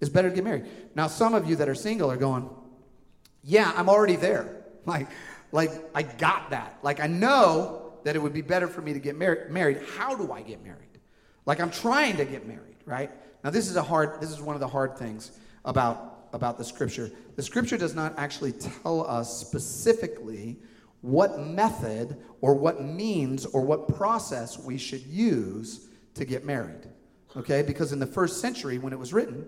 It's 0.00 0.08
better 0.08 0.30
to 0.30 0.34
get 0.34 0.44
married. 0.44 0.66
Now, 0.94 1.08
some 1.08 1.34
of 1.34 1.48
you 1.50 1.56
that 1.56 1.68
are 1.68 1.74
single 1.74 2.10
are 2.10 2.16
going, 2.16 2.48
yeah, 3.42 3.72
I'm 3.76 3.88
already 3.88 4.16
there. 4.16 4.52
Like, 4.86 5.08
like 5.52 5.70
I 5.94 6.02
got 6.02 6.50
that. 6.50 6.78
Like 6.82 7.00
I 7.00 7.06
know 7.06 7.94
that 8.04 8.16
it 8.16 8.22
would 8.22 8.32
be 8.32 8.42
better 8.42 8.68
for 8.68 8.82
me 8.82 8.92
to 8.92 9.00
get 9.00 9.16
mar- 9.16 9.46
married. 9.50 9.80
How 9.96 10.14
do 10.14 10.32
I 10.32 10.42
get 10.42 10.62
married? 10.62 10.80
Like 11.44 11.60
I'm 11.60 11.70
trying 11.70 12.16
to 12.16 12.24
get 12.24 12.46
married, 12.46 12.76
right? 12.84 13.10
Now 13.44 13.50
this 13.50 13.68
is 13.68 13.76
a 13.76 13.82
hard 13.82 14.20
this 14.20 14.30
is 14.30 14.40
one 14.40 14.56
of 14.56 14.60
the 14.60 14.68
hard 14.68 14.96
things 14.96 15.32
about 15.64 16.28
about 16.32 16.58
the 16.58 16.64
scripture. 16.64 17.10
The 17.36 17.42
scripture 17.42 17.76
does 17.76 17.94
not 17.94 18.18
actually 18.18 18.52
tell 18.52 19.06
us 19.06 19.40
specifically 19.40 20.56
what 21.00 21.38
method 21.38 22.16
or 22.40 22.54
what 22.54 22.82
means 22.82 23.46
or 23.46 23.62
what 23.62 23.96
process 23.96 24.58
we 24.58 24.76
should 24.78 25.02
use 25.06 25.88
to 26.14 26.24
get 26.24 26.44
married. 26.44 26.88
Okay? 27.36 27.62
Because 27.62 27.92
in 27.92 27.98
the 27.98 28.06
first 28.06 28.40
century 28.40 28.78
when 28.78 28.92
it 28.92 28.98
was 28.98 29.12
written, 29.12 29.46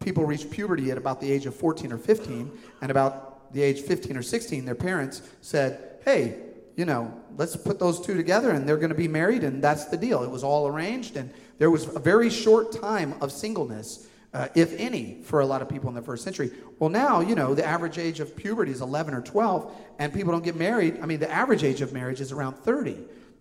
people 0.00 0.24
reached 0.24 0.50
puberty 0.50 0.90
at 0.90 0.98
about 0.98 1.20
the 1.20 1.30
age 1.30 1.46
of 1.46 1.54
14 1.54 1.92
or 1.92 1.98
15 1.98 2.50
and 2.82 2.90
about 2.90 3.29
the 3.52 3.62
age 3.62 3.80
15 3.80 4.16
or 4.16 4.22
16, 4.22 4.64
their 4.64 4.74
parents 4.74 5.22
said, 5.40 5.98
hey, 6.04 6.38
you 6.76 6.84
know, 6.84 7.12
let's 7.36 7.56
put 7.56 7.78
those 7.78 8.00
two 8.00 8.16
together 8.16 8.50
and 8.50 8.68
they're 8.68 8.76
going 8.76 8.90
to 8.90 8.94
be 8.94 9.08
married, 9.08 9.44
and 9.44 9.62
that's 9.62 9.86
the 9.86 9.96
deal. 9.96 10.22
It 10.22 10.30
was 10.30 10.44
all 10.44 10.66
arranged, 10.66 11.16
and 11.16 11.32
there 11.58 11.70
was 11.70 11.94
a 11.94 11.98
very 11.98 12.30
short 12.30 12.72
time 12.72 13.14
of 13.20 13.32
singleness, 13.32 14.08
uh, 14.32 14.48
if 14.54 14.74
any, 14.78 15.20
for 15.22 15.40
a 15.40 15.46
lot 15.46 15.60
of 15.60 15.68
people 15.68 15.88
in 15.88 15.94
the 15.94 16.02
first 16.02 16.24
century. 16.24 16.50
Well, 16.78 16.90
now, 16.90 17.20
you 17.20 17.34
know, 17.34 17.54
the 17.54 17.66
average 17.66 17.98
age 17.98 18.20
of 18.20 18.34
puberty 18.36 18.72
is 18.72 18.80
11 18.80 19.12
or 19.12 19.20
12, 19.20 19.74
and 19.98 20.12
people 20.12 20.32
don't 20.32 20.44
get 20.44 20.56
married. 20.56 21.00
I 21.02 21.06
mean, 21.06 21.20
the 21.20 21.30
average 21.30 21.64
age 21.64 21.80
of 21.80 21.92
marriage 21.92 22.20
is 22.20 22.32
around 22.32 22.54
30 22.54 22.96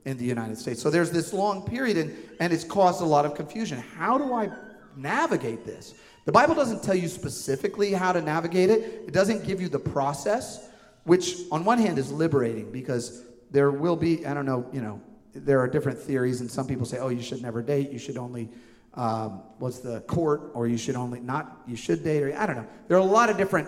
in 0.05 0.17
the 0.17 0.25
United 0.25 0.57
States. 0.57 0.81
So 0.81 0.89
there's 0.89 1.11
this 1.11 1.33
long 1.33 1.65
period, 1.65 1.97
and, 1.97 2.15
and 2.39 2.51
it's 2.51 2.63
caused 2.63 3.01
a 3.01 3.05
lot 3.05 3.25
of 3.25 3.35
confusion. 3.35 3.79
How 3.97 4.17
do 4.17 4.33
I 4.33 4.49
navigate 4.95 5.65
this? 5.65 5.93
The 6.29 6.33
Bible 6.33 6.53
doesn't 6.53 6.83
tell 6.83 6.93
you 6.93 7.07
specifically 7.07 7.91
how 7.91 8.11
to 8.11 8.21
navigate 8.21 8.69
it, 8.69 9.05
it 9.07 9.13
doesn't 9.13 9.47
give 9.47 9.59
you 9.59 9.67
the 9.67 9.79
process, 9.79 10.69
which 11.03 11.37
on 11.51 11.65
one 11.65 11.79
hand 11.79 11.97
is 11.97 12.11
liberating 12.11 12.71
because 12.71 13.23
there 13.49 13.71
will 13.71 13.95
be, 13.95 14.27
I 14.27 14.35
don't 14.35 14.45
know, 14.45 14.69
you 14.71 14.79
know, 14.79 15.01
there 15.33 15.59
are 15.59 15.67
different 15.67 15.97
theories, 15.97 16.41
and 16.41 16.51
some 16.51 16.67
people 16.67 16.85
say, 16.85 16.99
oh, 16.99 17.09
you 17.09 17.23
should 17.23 17.41
never 17.41 17.63
date, 17.63 17.89
you 17.89 17.97
should 17.97 18.15
only, 18.15 18.47
um, 18.93 19.41
what's 19.57 19.79
the 19.79 20.01
court, 20.01 20.51
or 20.53 20.67
you 20.67 20.77
should 20.77 20.95
only 20.95 21.19
not, 21.19 21.63
you 21.65 21.75
should 21.75 22.03
date, 22.03 22.21
or 22.21 22.37
I 22.37 22.45
don't 22.45 22.57
know. 22.57 22.67
There 22.87 22.97
are 22.97 23.01
a 23.01 23.11
lot 23.11 23.31
of 23.31 23.37
different 23.37 23.67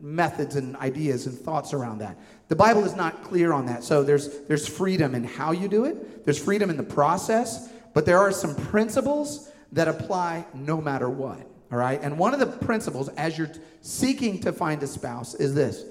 methods 0.00 0.56
and 0.56 0.74
ideas 0.78 1.28
and 1.28 1.38
thoughts 1.38 1.72
around 1.72 1.98
that. 1.98 2.18
The 2.48 2.56
Bible 2.56 2.82
is 2.82 2.96
not 2.96 3.22
clear 3.22 3.52
on 3.52 3.66
that. 3.66 3.84
So 3.84 4.02
there's 4.02 4.40
there's 4.48 4.66
freedom 4.66 5.14
in 5.14 5.22
how 5.22 5.52
you 5.52 5.68
do 5.68 5.84
it. 5.84 6.24
There's 6.24 6.42
freedom 6.42 6.70
in 6.70 6.76
the 6.76 6.82
process, 6.82 7.68
but 7.94 8.04
there 8.04 8.18
are 8.18 8.32
some 8.32 8.56
principles 8.56 9.52
that 9.70 9.86
apply 9.86 10.44
no 10.54 10.80
matter 10.80 11.08
what. 11.08 11.46
All 11.70 11.78
right? 11.78 12.00
And 12.02 12.18
one 12.18 12.34
of 12.34 12.40
the 12.40 12.46
principles 12.46 13.08
as 13.10 13.38
you're 13.38 13.50
seeking 13.80 14.40
to 14.40 14.52
find 14.52 14.82
a 14.82 14.86
spouse 14.86 15.34
is 15.34 15.54
this 15.54 15.84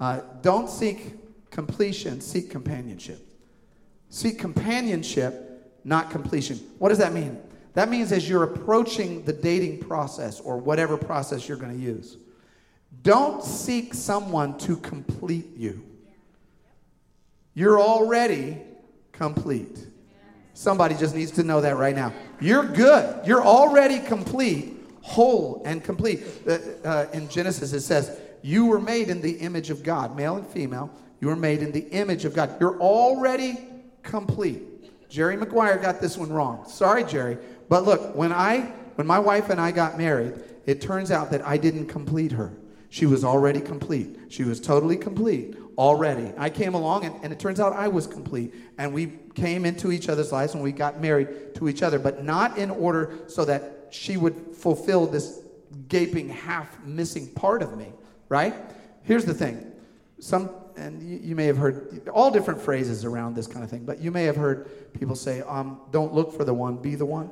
uh, 0.00 0.20
don't 0.42 0.68
seek 0.68 1.14
completion, 1.50 2.20
seek 2.20 2.50
companionship. 2.50 3.26
Seek 4.08 4.38
companionship, 4.38 5.78
not 5.84 6.10
completion. 6.10 6.58
What 6.78 6.88
does 6.88 6.98
that 6.98 7.12
mean? 7.12 7.38
That 7.74 7.88
means 7.88 8.10
as 8.10 8.28
you're 8.28 8.42
approaching 8.42 9.24
the 9.24 9.32
dating 9.32 9.78
process 9.78 10.40
or 10.40 10.58
whatever 10.58 10.96
process 10.96 11.48
you're 11.48 11.56
going 11.56 11.76
to 11.76 11.82
use, 11.82 12.16
don't 13.02 13.42
seek 13.44 13.94
someone 13.94 14.58
to 14.58 14.76
complete 14.76 15.56
you. 15.56 15.84
You're 17.54 17.80
already 17.80 18.58
complete. 19.12 19.86
Somebody 20.54 20.96
just 20.96 21.14
needs 21.14 21.30
to 21.32 21.44
know 21.44 21.60
that 21.60 21.76
right 21.76 21.94
now. 21.94 22.12
You're 22.40 22.66
good. 22.66 23.26
You're 23.26 23.44
already 23.44 24.00
complete 24.00 24.79
whole 25.02 25.62
and 25.64 25.82
complete. 25.82 26.22
Uh, 26.46 26.58
uh, 26.84 27.06
in 27.12 27.28
Genesis, 27.28 27.72
it 27.72 27.80
says, 27.80 28.18
You 28.42 28.66
were 28.66 28.80
made 28.80 29.08
in 29.08 29.20
the 29.20 29.32
image 29.32 29.70
of 29.70 29.82
God, 29.82 30.16
male 30.16 30.36
and 30.36 30.46
female. 30.46 30.90
You 31.20 31.28
were 31.28 31.36
made 31.36 31.62
in 31.62 31.72
the 31.72 31.86
image 31.90 32.24
of 32.24 32.34
God. 32.34 32.56
You're 32.60 32.80
already 32.80 33.58
complete. 34.02 34.62
Jerry 35.08 35.36
Maguire 35.36 35.76
got 35.76 36.00
this 36.00 36.16
one 36.16 36.32
wrong. 36.32 36.64
Sorry, 36.68 37.04
Jerry. 37.04 37.36
But 37.68 37.84
look, 37.84 38.14
when 38.14 38.32
I 38.32 38.72
when 38.94 39.06
my 39.06 39.18
wife 39.18 39.50
and 39.50 39.60
I 39.60 39.70
got 39.70 39.98
married, 39.98 40.34
it 40.66 40.80
turns 40.80 41.10
out 41.10 41.30
that 41.30 41.46
I 41.46 41.56
didn't 41.56 41.86
complete 41.86 42.32
her. 42.32 42.52
She 42.90 43.06
was 43.06 43.24
already 43.24 43.60
complete. 43.60 44.18
She 44.28 44.44
was 44.44 44.60
totally 44.60 44.96
complete 44.96 45.56
already. 45.78 46.32
I 46.36 46.50
came 46.50 46.74
along 46.74 47.04
and, 47.04 47.14
and 47.22 47.32
it 47.32 47.38
turns 47.38 47.60
out 47.60 47.72
I 47.72 47.88
was 47.88 48.06
complete. 48.06 48.52
And 48.78 48.92
we 48.92 49.12
came 49.34 49.64
into 49.64 49.92
each 49.92 50.08
other's 50.08 50.32
lives 50.32 50.54
and 50.54 50.62
we 50.62 50.72
got 50.72 51.00
married 51.00 51.54
to 51.54 51.68
each 51.68 51.82
other, 51.82 51.98
but 51.98 52.24
not 52.24 52.58
in 52.58 52.70
order 52.70 53.20
so 53.28 53.44
that 53.46 53.79
she 53.90 54.16
would 54.16 54.54
fulfill 54.54 55.06
this 55.06 55.40
gaping, 55.88 56.28
half 56.28 56.82
missing 56.84 57.28
part 57.28 57.62
of 57.62 57.76
me, 57.76 57.92
right? 58.28 58.54
Here's 59.02 59.24
the 59.24 59.34
thing. 59.34 59.72
Some, 60.18 60.50
and 60.76 61.02
you, 61.02 61.18
you, 61.22 61.34
may 61.34 61.46
have 61.46 61.56
heard 61.56 62.08
all 62.08 62.30
different 62.30 62.60
phrases 62.60 63.04
around 63.04 63.34
this 63.34 63.46
kind 63.46 63.64
of 63.64 63.70
thing, 63.70 63.84
but 63.84 64.00
you 64.00 64.10
may 64.10 64.24
have 64.24 64.36
heard 64.36 64.92
people 64.92 65.16
say, 65.16 65.40
um, 65.42 65.80
don't 65.90 66.12
look 66.12 66.36
for 66.36 66.44
the 66.44 66.54
one, 66.54 66.76
be 66.76 66.94
the 66.94 67.06
one. 67.06 67.30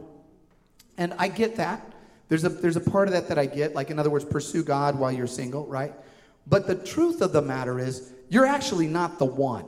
And 0.96 1.14
I 1.18 1.28
get 1.28 1.56
that. 1.56 1.92
There's 2.28 2.44
a, 2.44 2.48
there's 2.48 2.76
a 2.76 2.80
part 2.80 3.08
of 3.08 3.14
that 3.14 3.28
that 3.28 3.38
I 3.38 3.46
get, 3.46 3.74
like, 3.74 3.90
in 3.90 3.98
other 3.98 4.10
words, 4.10 4.24
pursue 4.24 4.62
God 4.62 4.98
while 4.98 5.12
you're 5.12 5.26
single, 5.26 5.66
right? 5.66 5.92
But 6.46 6.66
the 6.66 6.74
truth 6.74 7.20
of 7.20 7.32
the 7.32 7.42
matter 7.42 7.78
is, 7.78 8.12
you're 8.28 8.46
actually 8.46 8.86
not 8.86 9.18
the 9.18 9.24
one, 9.24 9.64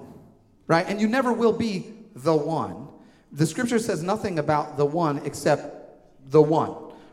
right? 0.66 0.86
And 0.86 1.00
you 1.00 1.08
never 1.08 1.32
will 1.32 1.52
be 1.52 1.94
the 2.14 2.34
one. 2.34 2.88
The 3.32 3.46
scripture 3.46 3.78
says 3.78 4.02
nothing 4.02 4.38
about 4.38 4.76
the 4.76 4.84
one 4.84 5.18
except 5.24 5.79
the 6.30 6.42
one. 6.42 6.70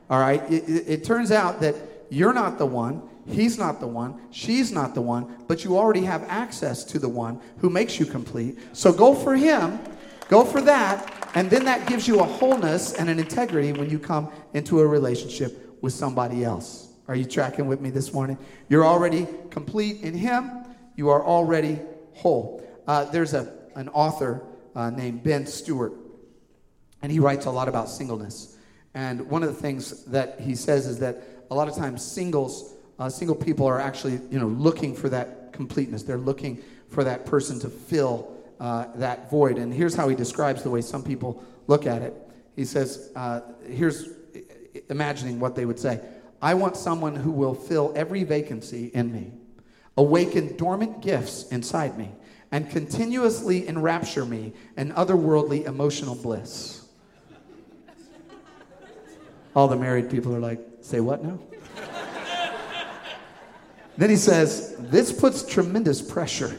All 0.10 0.20
right? 0.20 0.42
It, 0.52 0.70
it, 0.70 0.84
it, 0.88 1.04
turns 1.04 1.32
out 1.32 1.60
that 1.62 1.76
you're 2.10 2.34
not 2.34 2.58
the 2.58 2.66
one, 2.66 3.02
he's 3.28 3.58
not 3.58 3.80
the 3.80 3.88
one, 3.88 4.22
she's 4.32 4.72
not 4.72 4.96
the 4.96 5.02
one, 5.02 5.44
but 5.48 5.64
you 5.64 5.78
already 5.78 6.02
have 6.02 6.24
access 6.30 6.84
to 6.86 7.00
the 7.00 7.10
one 7.10 7.42
who 7.58 7.70
makes 7.70 8.00
you 8.00 8.06
complete. 8.06 8.58
So 8.74 8.94
go 8.94 9.14
for 9.14 9.36
him, 9.36 9.80
go 10.30 10.46
for 10.46 10.62
that, 10.62 11.30
and 11.36 11.50
then 11.50 11.66
that 11.66 11.88
gives 11.88 12.08
you 12.08 12.20
a 12.20 12.24
wholeness 12.24 12.94
and 12.94 13.10
an 13.10 13.20
integrity 13.20 13.74
when 13.74 13.90
you 13.90 14.00
come 14.00 14.32
into 14.54 14.80
a 14.80 14.88
relationship 14.88 15.78
with 15.82 15.94
somebody 15.94 16.44
else. 16.44 16.94
Are 17.08 17.16
you 17.16 17.26
tracking 17.26 17.68
with 17.68 17.82
me 17.82 17.90
this 17.90 18.14
morning? 18.14 18.38
You're 18.70 18.86
already 18.86 19.28
complete 19.50 20.02
in 20.02 20.14
Him. 20.14 20.52
You 20.96 21.10
are 21.10 21.24
already 21.24 21.80
whole. 22.14 22.66
Uh, 22.86 23.06
there's 23.06 23.34
a, 23.34 23.54
an 23.76 23.90
author 23.90 24.44
uh, 24.76 24.90
named 24.90 25.24
Ben 25.24 25.46
Stuart, 25.46 25.94
and 27.02 27.12
he 27.12 27.20
writes 27.20 27.46
a 27.46 27.52
lot 27.52 27.68
about 27.68 27.90
singleness. 27.90 28.57
And 28.98 29.30
one 29.30 29.44
of 29.44 29.50
the 29.50 29.62
things 29.62 30.06
that 30.06 30.40
he 30.40 30.56
says 30.56 30.88
is 30.88 30.98
that 31.02 31.22
a 31.52 31.56
lot 31.56 31.68
of 31.68 31.76
times 31.76 32.04
singles, 32.04 32.74
uh, 32.98 33.08
single 33.08 33.36
people 33.36 33.68
are 33.68 33.80
actually, 33.80 34.20
you 34.32 34.40
know, 34.40 34.48
looking 34.48 34.96
for 34.96 35.08
that 35.10 35.54
completeness. 35.54 36.02
They're 36.02 36.18
looking 36.18 36.64
for 36.90 37.04
that 37.04 37.24
person 37.24 37.60
to 37.60 37.70
fill 37.70 38.36
uh, 38.60 38.88
that 38.96 39.30
void. 39.30 39.60
And 39.60 39.72
here's 39.72 39.94
how 39.94 40.10
he 40.10 40.16
describes 40.16 40.64
the 40.64 40.72
way 40.72 40.82
some 40.82 41.04
people 41.04 41.44
look 41.68 41.86
at 41.86 42.02
it. 42.02 42.16
He 42.56 42.66
says, 42.66 43.12
uh, 43.16 43.42
here's 43.70 44.10
imagining 44.90 45.40
what 45.40 45.56
they 45.56 45.66
would 45.66 45.78
say. 45.78 46.02
I 46.42 46.56
want 46.56 46.76
someone 46.76 47.16
who 47.16 47.30
will 47.30 47.54
fill 47.54 47.94
every 47.96 48.24
vacancy 48.24 48.88
in 48.96 49.14
me, 49.14 49.32
awaken 49.96 50.58
dormant 50.58 51.02
gifts 51.02 51.48
inside 51.50 52.00
me, 52.00 52.10
and 52.52 52.68
continuously 52.68 53.68
enrapture 53.68 54.26
me 54.26 54.54
in 54.76 54.92
otherworldly 54.94 55.68
emotional 55.68 56.16
bliss. 56.16 56.87
All 59.58 59.68
the 59.68 59.76
married 59.76 60.12
people 60.12 60.36
are 60.36 60.40
like, 60.40 60.60
say 60.82 61.00
what 61.00 61.24
now? 61.24 61.40
then 63.98 64.12
he 64.12 64.16
says, 64.16 64.76
this 64.78 65.12
puts 65.12 65.42
tremendous 65.42 66.00
pressure 66.00 66.56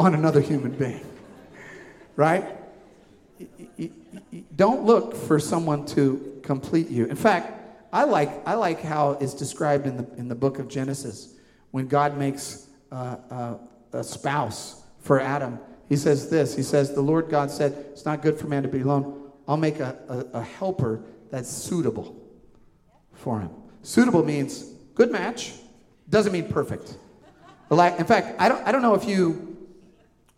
on 0.00 0.14
another 0.14 0.40
human 0.40 0.72
being, 0.72 1.06
right? 2.16 2.44
Don't 4.56 4.82
look 4.82 5.14
for 5.14 5.38
someone 5.38 5.86
to 5.86 6.40
complete 6.42 6.90
you. 6.90 7.06
In 7.06 7.14
fact, 7.14 7.52
I 7.92 8.02
like, 8.02 8.44
I 8.44 8.54
like 8.54 8.82
how 8.82 9.12
it's 9.20 9.34
described 9.34 9.86
in 9.86 9.96
the, 9.96 10.06
in 10.16 10.26
the 10.26 10.34
book 10.34 10.58
of 10.58 10.66
Genesis 10.66 11.34
when 11.70 11.86
God 11.86 12.18
makes 12.18 12.66
uh, 12.90 13.16
uh, 13.30 13.54
a 13.92 14.02
spouse 14.02 14.82
for 14.98 15.20
Adam. 15.20 15.60
He 15.88 15.96
says 15.96 16.30
this 16.30 16.56
He 16.56 16.64
says, 16.64 16.94
The 16.94 17.00
Lord 17.00 17.28
God 17.28 17.52
said, 17.52 17.74
It's 17.92 18.04
not 18.04 18.22
good 18.22 18.36
for 18.40 18.48
man 18.48 18.64
to 18.64 18.68
be 18.68 18.80
alone. 18.80 19.30
I'll 19.46 19.56
make 19.56 19.78
a, 19.78 19.96
a, 20.08 20.38
a 20.38 20.42
helper 20.42 21.00
that's 21.30 21.48
suitable 21.48 22.22
for 23.14 23.40
him. 23.40 23.50
Suitable 23.82 24.24
means 24.24 24.64
good 24.94 25.10
match, 25.10 25.54
doesn't 26.08 26.32
mean 26.32 26.48
perfect. 26.48 26.96
In 27.70 28.04
fact, 28.04 28.40
I 28.40 28.48
don't, 28.48 28.66
I 28.66 28.72
don't 28.72 28.82
know 28.82 28.94
if 28.94 29.04
you 29.04 29.56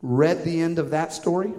read 0.02 0.44
the 0.44 0.60
end 0.60 0.78
of 0.78 0.90
that 0.90 1.12
story. 1.12 1.52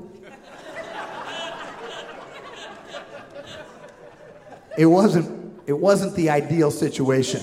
It 4.78 4.86
wasn't 4.86 5.60
it 5.66 5.78
wasn't 5.78 6.16
the 6.16 6.30
ideal 6.30 6.72
situation. 6.72 7.42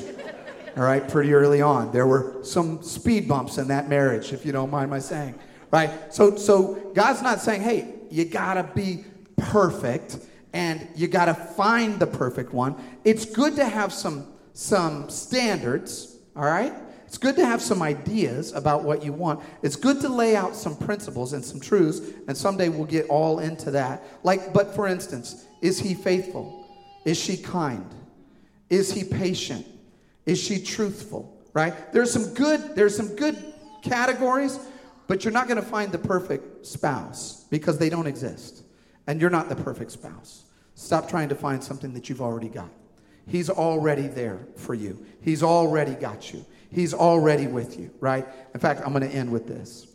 All 0.77 0.83
right, 0.83 1.07
pretty 1.07 1.35
early 1.35 1.61
on. 1.61 1.93
There 1.93 2.07
were 2.07 2.39
some 2.43 2.83
speed 2.83 3.29
bumps 3.29 3.59
in 3.59 3.69
that 3.69 3.89
marriage, 3.89 4.33
if 4.33 4.47
you 4.47 4.53
don't 4.53 4.71
mind 4.71 4.91
my 4.91 4.99
saying. 4.99 5.35
Right? 5.71 6.13
So 6.15 6.37
so 6.37 6.93
God's 6.95 7.23
not 7.23 7.41
saying, 7.41 7.63
hey, 7.63 7.95
you 8.11 8.25
gotta 8.25 8.63
be 8.75 9.05
perfect 9.37 10.19
and 10.55 10.89
you 10.95 11.09
gotta 11.09 11.35
find 11.35 11.99
the 11.99 12.07
perfect 12.07 12.55
one. 12.55 12.77
It's 13.05 13.27
good 13.27 13.57
to 13.57 13.67
have 13.67 13.93
some 13.93 14.29
some 14.55 15.11
standards, 15.11 16.17
all 16.37 16.45
right? 16.45 16.73
It's 17.07 17.19
good 17.19 17.37
to 17.37 17.45
have 17.45 17.61
some 17.61 17.83
ideas 17.83 18.53
about 18.53 18.85
what 18.85 19.05
you 19.05 19.13
want. 19.13 19.41
It's 19.63 19.77
good 19.77 20.01
to 20.01 20.09
lay 20.09 20.37
out 20.37 20.57
some 20.57 20.77
principles 20.77 21.33
and 21.33 21.45
some 21.45 21.61
truths, 21.61 22.01
and 22.29 22.37
someday 22.37 22.69
we'll 22.69 22.87
get 22.87 23.09
all 23.09 23.41
into 23.41 23.73
that. 23.73 24.03
Like, 24.23 24.53
but 24.53 24.75
for 24.75 24.87
instance, 24.87 25.45
is 25.61 25.79
he 25.79 25.95
faithful? 25.95 26.67
Is 27.05 27.19
she 27.19 27.37
kind? 27.37 27.89
Is 28.71 28.93
he 28.93 29.05
patient? 29.05 29.67
Is 30.25 30.41
she 30.41 30.61
truthful? 30.61 31.37
Right? 31.53 31.93
There's 31.93 32.13
some 32.13 32.33
good, 32.35 32.75
there's 32.75 32.97
some 32.97 33.15
good 33.15 33.37
categories, 33.83 34.59
but 35.07 35.25
you're 35.25 35.33
not 35.33 35.47
going 35.47 35.61
to 35.61 35.69
find 35.69 35.93
the 35.93 35.99
perfect 35.99 36.67
spouse 36.67 37.45
because 37.51 37.79
they 37.79 37.91
don't 37.91 38.07
exist. 38.09 38.64
And 39.07 39.21
you're 39.21 39.31
not 39.31 39.49
the 39.49 39.57
perfect 39.57 39.91
spouse. 39.91 40.45
Stop 40.75 41.09
trying 41.09 41.29
to 41.29 41.35
find 41.35 41.63
something 41.63 41.93
that 41.95 42.09
you've 42.09 42.23
already 42.23 42.49
got. 42.49 42.71
He's 43.27 43.49
already 43.49 44.07
there 44.07 44.47
for 44.57 44.75
you. 44.75 45.05
He's 45.21 45.43
already 45.43 45.95
got 45.95 46.33
you. 46.33 46.45
He's 46.71 46.93
already 46.93 47.47
with 47.47 47.79
you, 47.79 47.91
right? 48.01 48.27
In 48.53 48.61
fact, 48.61 48.83
I'm 48.85 48.93
going 48.93 49.09
to 49.09 49.15
end 49.15 49.31
with 49.31 49.47
this. 49.47 49.87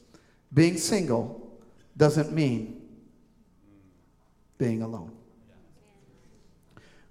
Being 0.54 0.78
single 0.78 1.60
doesn't 1.98 2.32
mean 2.32 2.82
being 4.58 4.82
alone. 4.82 5.12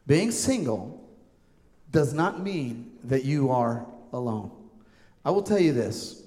Being 0.07 0.31
single 0.31 1.09
does 1.91 2.13
not 2.15 2.43
mean 2.43 2.93
that 3.05 3.25
you 3.25 3.51
are 3.51 3.87
alone. 4.13 4.51
I 5.25 5.31
will 5.31 5.43
tell 5.43 5.59
you 5.59 5.73
this 5.73 6.23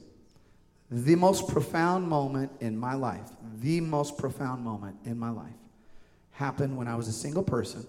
the 0.90 1.16
most 1.16 1.48
profound 1.48 2.08
moment 2.08 2.52
in 2.60 2.78
my 2.78 2.94
life, 2.94 3.30
the 3.60 3.80
most 3.82 4.18
profound 4.18 4.64
moment 4.64 4.98
in 5.06 5.18
my 5.18 5.30
life, 5.30 5.56
happened 6.32 6.78
when 6.78 6.88
I 6.88 6.96
was 6.96 7.08
a 7.08 7.14
single 7.14 7.44
person. 7.44 7.86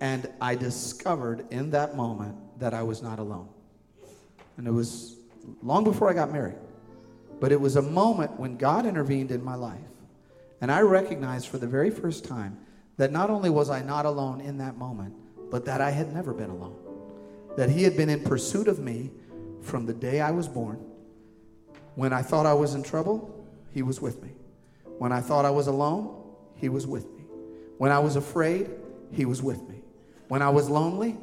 And 0.00 0.30
I 0.40 0.54
discovered 0.54 1.46
in 1.50 1.70
that 1.72 1.96
moment 1.96 2.36
that 2.60 2.74
I 2.74 2.82
was 2.82 3.02
not 3.02 3.18
alone. 3.18 3.48
And 4.56 4.66
it 4.66 4.72
was 4.72 5.16
long 5.62 5.84
before 5.84 6.08
I 6.08 6.12
got 6.12 6.32
married. 6.32 6.58
But 7.40 7.52
it 7.52 7.60
was 7.60 7.76
a 7.76 7.82
moment 7.82 8.38
when 8.38 8.56
God 8.56 8.86
intervened 8.86 9.30
in 9.30 9.44
my 9.44 9.54
life. 9.54 9.78
And 10.60 10.72
I 10.72 10.80
recognized 10.80 11.48
for 11.48 11.58
the 11.58 11.66
very 11.66 11.90
first 11.90 12.24
time 12.24 12.58
that 12.96 13.12
not 13.12 13.30
only 13.30 13.48
was 13.48 13.70
I 13.70 13.80
not 13.82 14.06
alone 14.06 14.40
in 14.40 14.58
that 14.58 14.76
moment, 14.76 15.14
but 15.50 15.64
that 15.64 15.80
I 15.80 15.90
had 15.90 16.12
never 16.12 16.34
been 16.34 16.50
alone. 16.50 16.76
That 17.56 17.70
He 17.70 17.84
had 17.84 17.96
been 17.96 18.08
in 18.08 18.22
pursuit 18.22 18.68
of 18.68 18.78
me 18.78 19.10
from 19.62 19.86
the 19.86 19.94
day 19.94 20.20
I 20.20 20.32
was 20.32 20.48
born. 20.48 20.84
When 21.94 22.12
I 22.12 22.22
thought 22.22 22.46
I 22.46 22.54
was 22.54 22.74
in 22.74 22.82
trouble, 22.82 23.46
He 23.72 23.82
was 23.82 24.00
with 24.00 24.22
me. 24.22 24.30
When 24.98 25.12
I 25.12 25.20
thought 25.20 25.44
I 25.44 25.50
was 25.50 25.68
alone, 25.68 26.17
He 26.58 26.68
was 26.68 26.86
with 26.86 27.04
me. 27.16 27.24
When 27.78 27.90
I 27.90 27.98
was 27.98 28.16
afraid, 28.16 28.68
He 29.12 29.24
was 29.24 29.42
with 29.42 29.66
me. 29.68 29.82
When 30.28 30.42
I 30.42 30.50
was 30.50 30.68
lonely, 30.68 31.16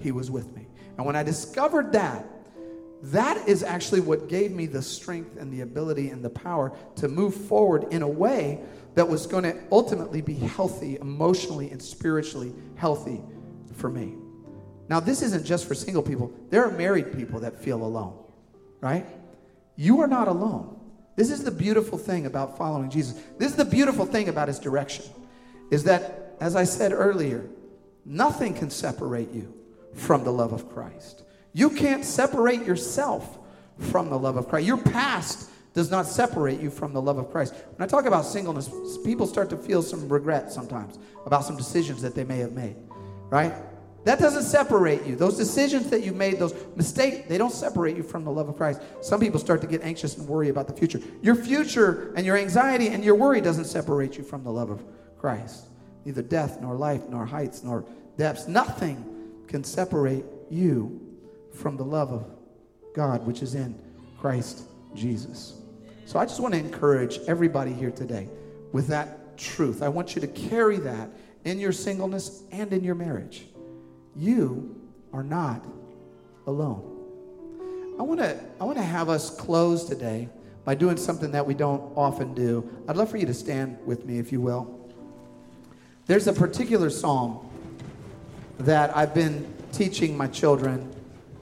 He 0.00 0.12
was 0.12 0.30
with 0.30 0.54
me. 0.54 0.66
And 0.96 1.04
when 1.04 1.16
I 1.16 1.22
discovered 1.22 1.92
that, 1.92 2.24
that 3.02 3.46
is 3.46 3.62
actually 3.62 4.00
what 4.00 4.28
gave 4.28 4.52
me 4.52 4.66
the 4.66 4.80
strength 4.80 5.36
and 5.36 5.52
the 5.52 5.60
ability 5.60 6.08
and 6.08 6.24
the 6.24 6.30
power 6.30 6.72
to 6.96 7.08
move 7.08 7.34
forward 7.34 7.92
in 7.92 8.02
a 8.02 8.08
way 8.08 8.60
that 8.94 9.06
was 9.06 9.26
going 9.26 9.44
to 9.44 9.56
ultimately 9.70 10.22
be 10.22 10.34
healthy, 10.34 10.96
emotionally 10.96 11.70
and 11.70 11.82
spiritually 11.82 12.54
healthy 12.76 13.20
for 13.74 13.90
me. 13.90 14.14
Now, 14.88 15.00
this 15.00 15.20
isn't 15.20 15.44
just 15.44 15.66
for 15.66 15.74
single 15.74 16.02
people, 16.02 16.32
there 16.48 16.64
are 16.64 16.70
married 16.70 17.12
people 17.12 17.40
that 17.40 17.60
feel 17.62 17.82
alone, 17.82 18.18
right? 18.80 19.06
You 19.76 20.00
are 20.00 20.06
not 20.06 20.28
alone. 20.28 20.75
This 21.16 21.30
is 21.30 21.42
the 21.42 21.50
beautiful 21.50 21.98
thing 21.98 22.26
about 22.26 22.56
following 22.56 22.90
Jesus. 22.90 23.20
This 23.38 23.50
is 23.50 23.56
the 23.56 23.64
beautiful 23.64 24.06
thing 24.06 24.28
about 24.28 24.48
his 24.48 24.58
direction 24.58 25.04
is 25.70 25.84
that, 25.84 26.36
as 26.40 26.54
I 26.54 26.64
said 26.64 26.92
earlier, 26.92 27.44
nothing 28.04 28.54
can 28.54 28.70
separate 28.70 29.32
you 29.32 29.52
from 29.94 30.24
the 30.24 30.32
love 30.32 30.52
of 30.52 30.72
Christ. 30.72 31.22
You 31.52 31.70
can't 31.70 32.04
separate 32.04 32.64
yourself 32.64 33.38
from 33.78 34.10
the 34.10 34.18
love 34.18 34.36
of 34.36 34.48
Christ. 34.48 34.66
Your 34.66 34.76
past 34.76 35.50
does 35.74 35.90
not 35.90 36.06
separate 36.06 36.60
you 36.60 36.70
from 36.70 36.92
the 36.92 37.02
love 37.02 37.18
of 37.18 37.30
Christ. 37.30 37.54
When 37.76 37.86
I 37.86 37.90
talk 37.90 38.06
about 38.06 38.24
singleness, 38.24 38.70
people 39.04 39.26
start 39.26 39.50
to 39.50 39.56
feel 39.56 39.82
some 39.82 40.08
regret 40.08 40.52
sometimes 40.52 40.98
about 41.24 41.44
some 41.44 41.56
decisions 41.56 42.00
that 42.02 42.14
they 42.14 42.24
may 42.24 42.38
have 42.38 42.52
made 42.52 42.76
right? 43.30 43.54
That 44.06 44.20
doesn't 44.20 44.44
separate 44.44 45.04
you. 45.04 45.16
Those 45.16 45.36
decisions 45.36 45.90
that 45.90 46.04
you 46.04 46.12
made, 46.12 46.38
those 46.38 46.54
mistakes, 46.76 47.26
they 47.28 47.38
don't 47.38 47.52
separate 47.52 47.96
you 47.96 48.04
from 48.04 48.22
the 48.22 48.30
love 48.30 48.48
of 48.48 48.56
Christ. 48.56 48.80
Some 49.00 49.18
people 49.18 49.40
start 49.40 49.60
to 49.62 49.66
get 49.66 49.82
anxious 49.82 50.16
and 50.16 50.28
worry 50.28 50.48
about 50.48 50.68
the 50.68 50.74
future. 50.74 51.00
Your 51.22 51.34
future 51.34 52.14
and 52.14 52.24
your 52.24 52.36
anxiety 52.36 52.86
and 52.86 53.02
your 53.02 53.16
worry 53.16 53.40
doesn't 53.40 53.64
separate 53.64 54.16
you 54.16 54.22
from 54.22 54.44
the 54.44 54.50
love 54.52 54.70
of 54.70 54.84
Christ. 55.18 55.64
Neither 56.04 56.22
death, 56.22 56.60
nor 56.60 56.76
life, 56.76 57.08
nor 57.08 57.26
heights, 57.26 57.64
nor 57.64 57.84
depths. 58.16 58.46
Nothing 58.46 59.04
can 59.48 59.64
separate 59.64 60.24
you 60.50 61.00
from 61.52 61.76
the 61.76 61.84
love 61.84 62.12
of 62.12 62.30
God, 62.94 63.26
which 63.26 63.42
is 63.42 63.56
in 63.56 63.76
Christ 64.20 64.68
Jesus. 64.94 65.54
So 66.04 66.20
I 66.20 66.26
just 66.26 66.38
want 66.38 66.54
to 66.54 66.60
encourage 66.60 67.18
everybody 67.26 67.72
here 67.72 67.90
today 67.90 68.28
with 68.70 68.86
that 68.86 69.36
truth. 69.36 69.82
I 69.82 69.88
want 69.88 70.14
you 70.14 70.20
to 70.20 70.28
carry 70.28 70.76
that 70.76 71.10
in 71.44 71.58
your 71.58 71.72
singleness 71.72 72.44
and 72.52 72.72
in 72.72 72.84
your 72.84 72.94
marriage. 72.94 73.46
You 74.16 74.74
are 75.12 75.22
not 75.22 75.64
alone. 76.46 76.92
I 77.98 78.02
want 78.02 78.20
to 78.20 78.38
I 78.60 78.64
want 78.64 78.78
to 78.78 78.84
have 78.84 79.08
us 79.08 79.30
close 79.30 79.84
today 79.84 80.28
by 80.64 80.74
doing 80.74 80.96
something 80.96 81.30
that 81.32 81.46
we 81.46 81.54
don't 81.54 81.80
often 81.96 82.34
do. 82.34 82.68
I'd 82.88 82.96
love 82.96 83.10
for 83.10 83.16
you 83.16 83.26
to 83.26 83.34
stand 83.34 83.78
with 83.86 84.04
me 84.04 84.18
if 84.18 84.32
you 84.32 84.40
will. 84.40 84.72
There's 86.06 86.26
a 86.26 86.32
particular 86.32 86.90
psalm 86.90 87.48
that 88.58 88.96
I've 88.96 89.14
been 89.14 89.52
teaching 89.72 90.16
my 90.16 90.26
children. 90.26 90.92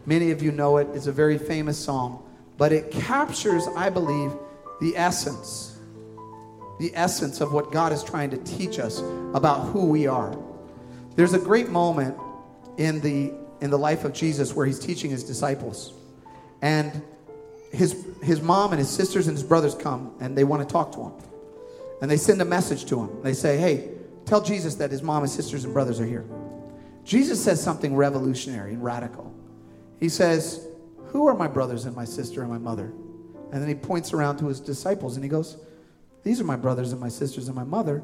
Many 0.06 0.30
of 0.30 0.42
you 0.42 0.52
know 0.52 0.78
it. 0.78 0.88
It's 0.94 1.06
a 1.06 1.12
very 1.12 1.38
famous 1.38 1.78
psalm, 1.78 2.22
but 2.58 2.72
it 2.72 2.90
captures, 2.90 3.66
I 3.76 3.90
believe, 3.90 4.32
the 4.80 4.96
essence 4.96 5.74
the 6.78 6.90
essence 6.94 7.40
of 7.40 7.52
what 7.52 7.70
God 7.70 7.92
is 7.92 8.02
trying 8.02 8.30
to 8.30 8.36
teach 8.38 8.78
us 8.78 9.00
about 9.34 9.66
who 9.68 9.86
we 9.86 10.06
are. 10.06 10.36
There's 11.16 11.32
a 11.32 11.38
great 11.38 11.68
moment 11.68 12.16
in 12.76 13.00
the 13.00 13.32
in 13.60 13.70
the 13.70 13.78
life 13.78 14.04
of 14.04 14.12
Jesus 14.12 14.54
where 14.54 14.66
he's 14.66 14.78
teaching 14.78 15.10
his 15.10 15.24
disciples. 15.24 15.94
And 16.60 17.02
his, 17.72 18.06
his 18.22 18.40
mom 18.40 18.72
and 18.72 18.78
his 18.78 18.88
sisters 18.88 19.26
and 19.26 19.36
his 19.36 19.42
brothers 19.42 19.74
come 19.74 20.14
and 20.20 20.36
they 20.36 20.44
want 20.44 20.66
to 20.66 20.70
talk 20.70 20.92
to 20.92 21.00
him. 21.00 21.12
And 22.02 22.10
they 22.10 22.16
send 22.16 22.40
a 22.42 22.44
message 22.44 22.84
to 22.86 23.00
him. 23.00 23.22
They 23.22 23.32
say, 23.32 23.56
Hey, 23.56 23.90
tell 24.26 24.42
Jesus 24.42 24.74
that 24.76 24.90
his 24.90 25.02
mom 25.02 25.22
and 25.22 25.32
sisters 25.32 25.64
and 25.64 25.72
brothers 25.72 26.00
are 26.00 26.06
here. 26.06 26.26
Jesus 27.04 27.42
says 27.42 27.62
something 27.62 27.96
revolutionary 27.96 28.72
and 28.72 28.82
radical. 28.82 29.34
He 29.98 30.08
says, 30.08 30.66
Who 31.06 31.26
are 31.26 31.34
my 31.34 31.48
brothers 31.48 31.86
and 31.86 31.96
my 31.96 32.04
sister 32.04 32.42
and 32.42 32.50
my 32.50 32.58
mother? 32.58 32.92
And 33.52 33.62
then 33.62 33.68
he 33.68 33.74
points 33.74 34.12
around 34.12 34.38
to 34.38 34.48
his 34.48 34.60
disciples 34.60 35.16
and 35.16 35.24
he 35.24 35.30
goes, 35.30 35.56
These 36.22 36.40
are 36.40 36.44
my 36.44 36.56
brothers 36.56 36.92
and 36.92 37.00
my 37.00 37.08
sisters 37.08 37.46
and 37.48 37.56
my 37.56 37.64
mother 37.64 38.02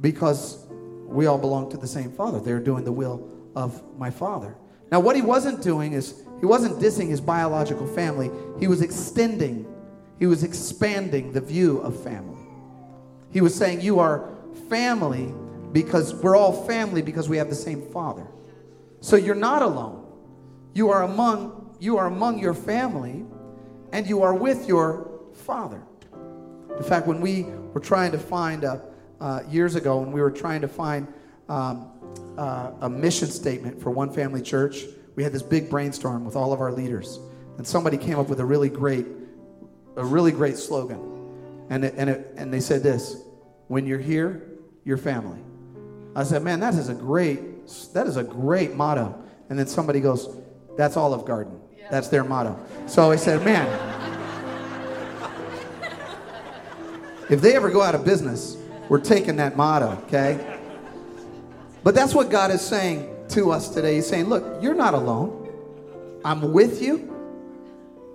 because 0.00 0.66
we 1.06 1.26
all 1.26 1.38
belong 1.38 1.70
to 1.70 1.76
the 1.76 1.86
same 1.86 2.12
Father. 2.12 2.40
They're 2.40 2.60
doing 2.60 2.84
the 2.84 2.92
will 2.92 3.37
of 3.58 3.82
my 3.98 4.08
Father. 4.08 4.56
Now, 4.92 5.00
what 5.00 5.16
he 5.16 5.22
wasn't 5.22 5.62
doing 5.62 5.92
is 5.92 6.22
he 6.38 6.46
wasn't 6.46 6.78
dissing 6.80 7.08
his 7.08 7.20
biological 7.20 7.88
family, 7.88 8.30
he 8.60 8.68
was 8.68 8.82
extending, 8.82 9.66
he 10.20 10.26
was 10.26 10.44
expanding 10.44 11.32
the 11.32 11.40
view 11.40 11.78
of 11.78 12.00
family. 12.04 12.38
He 13.32 13.40
was 13.40 13.54
saying, 13.54 13.80
You 13.80 13.98
are 13.98 14.30
family 14.68 15.34
because 15.72 16.14
we're 16.14 16.36
all 16.36 16.66
family 16.66 17.02
because 17.02 17.28
we 17.28 17.36
have 17.36 17.48
the 17.48 17.56
same 17.56 17.82
Father. 17.90 18.26
So 19.00 19.16
you're 19.16 19.34
not 19.34 19.62
alone. 19.62 20.06
You 20.72 20.90
are 20.90 21.02
among 21.02 21.76
you 21.80 21.96
are 21.98 22.06
among 22.06 22.38
your 22.38 22.54
family 22.54 23.24
and 23.92 24.06
you 24.06 24.22
are 24.22 24.34
with 24.34 24.66
your 24.66 25.20
father. 25.32 25.82
In 26.76 26.82
fact, 26.82 27.06
when 27.06 27.20
we 27.20 27.44
were 27.72 27.80
trying 27.80 28.12
to 28.12 28.18
find 28.18 28.64
a, 28.64 28.82
uh, 29.20 29.42
years 29.48 29.74
ago, 29.74 29.98
when 29.98 30.12
we 30.12 30.20
were 30.20 30.30
trying 30.30 30.60
to 30.60 30.68
find 30.68 31.06
um, 31.48 31.90
uh, 32.36 32.72
a 32.80 32.88
mission 32.88 33.28
statement 33.28 33.80
for 33.80 33.90
One 33.90 34.12
Family 34.12 34.42
Church, 34.42 34.84
we 35.16 35.22
had 35.22 35.32
this 35.32 35.42
big 35.42 35.68
brainstorm 35.68 36.24
with 36.24 36.36
all 36.36 36.52
of 36.52 36.60
our 36.60 36.72
leaders, 36.72 37.18
and 37.56 37.66
somebody 37.66 37.96
came 37.96 38.18
up 38.18 38.28
with 38.28 38.40
a 38.40 38.44
really 38.44 38.68
great, 38.68 39.06
a 39.96 40.04
really 40.04 40.32
great 40.32 40.56
slogan, 40.56 41.00
and 41.70 41.84
it, 41.84 41.94
and 41.96 42.10
it, 42.10 42.34
and 42.36 42.52
they 42.52 42.60
said 42.60 42.82
this: 42.82 43.16
"When 43.66 43.86
you're 43.86 43.98
here, 43.98 44.48
you're 44.84 44.96
family." 44.96 45.40
I 46.14 46.22
said, 46.24 46.42
"Man, 46.42 46.60
that 46.60 46.74
is 46.74 46.88
a 46.88 46.94
great 46.94 47.66
that 47.94 48.06
is 48.06 48.16
a 48.16 48.24
great 48.24 48.74
motto." 48.74 49.22
And 49.50 49.58
then 49.58 49.66
somebody 49.66 50.00
goes, 50.00 50.28
"That's 50.76 50.96
Olive 50.96 51.24
Garden. 51.24 51.60
That's 51.90 52.08
their 52.08 52.24
motto." 52.24 52.58
So 52.86 53.10
I 53.10 53.16
said, 53.16 53.44
"Man." 53.44 53.96
If 57.30 57.42
they 57.42 57.54
ever 57.54 57.68
go 57.68 57.82
out 57.82 57.94
of 57.94 58.06
business, 58.06 58.56
we're 58.88 59.00
taking 59.00 59.36
that 59.36 59.54
motto, 59.54 60.00
okay? 60.06 60.57
But 61.88 61.94
that's 61.94 62.14
what 62.14 62.28
God 62.28 62.50
is 62.50 62.60
saying 62.60 63.08
to 63.28 63.50
us 63.50 63.70
today. 63.70 63.94
He's 63.94 64.06
saying, 64.06 64.26
Look, 64.26 64.62
you're 64.62 64.74
not 64.74 64.92
alone. 64.92 66.20
I'm 66.22 66.52
with 66.52 66.82
you. 66.82 67.16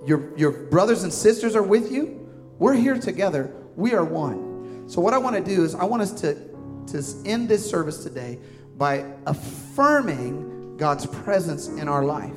Your, 0.05 0.37
your 0.37 0.51
brothers 0.51 1.01
and 1.01 1.11
sisters 1.11 1.55
are 1.55 1.63
with 1.63 1.91
you. 1.91 2.29
We're 2.59 2.75
here 2.75 2.99
together. 2.99 3.51
We 3.75 3.95
are 3.95 4.05
one. 4.05 4.87
So, 4.87 5.01
what 5.01 5.15
I 5.15 5.17
want 5.17 5.37
to 5.37 5.43
do 5.43 5.63
is, 5.63 5.73
I 5.73 5.85
want 5.85 6.03
us 6.03 6.11
to, 6.21 6.35
to 6.35 7.03
end 7.25 7.49
this 7.49 7.67
service 7.67 8.03
today 8.03 8.37
by 8.77 9.11
affirming 9.25 10.77
God's 10.77 11.07
presence 11.07 11.67
in 11.67 11.89
our 11.89 12.05
life. 12.05 12.35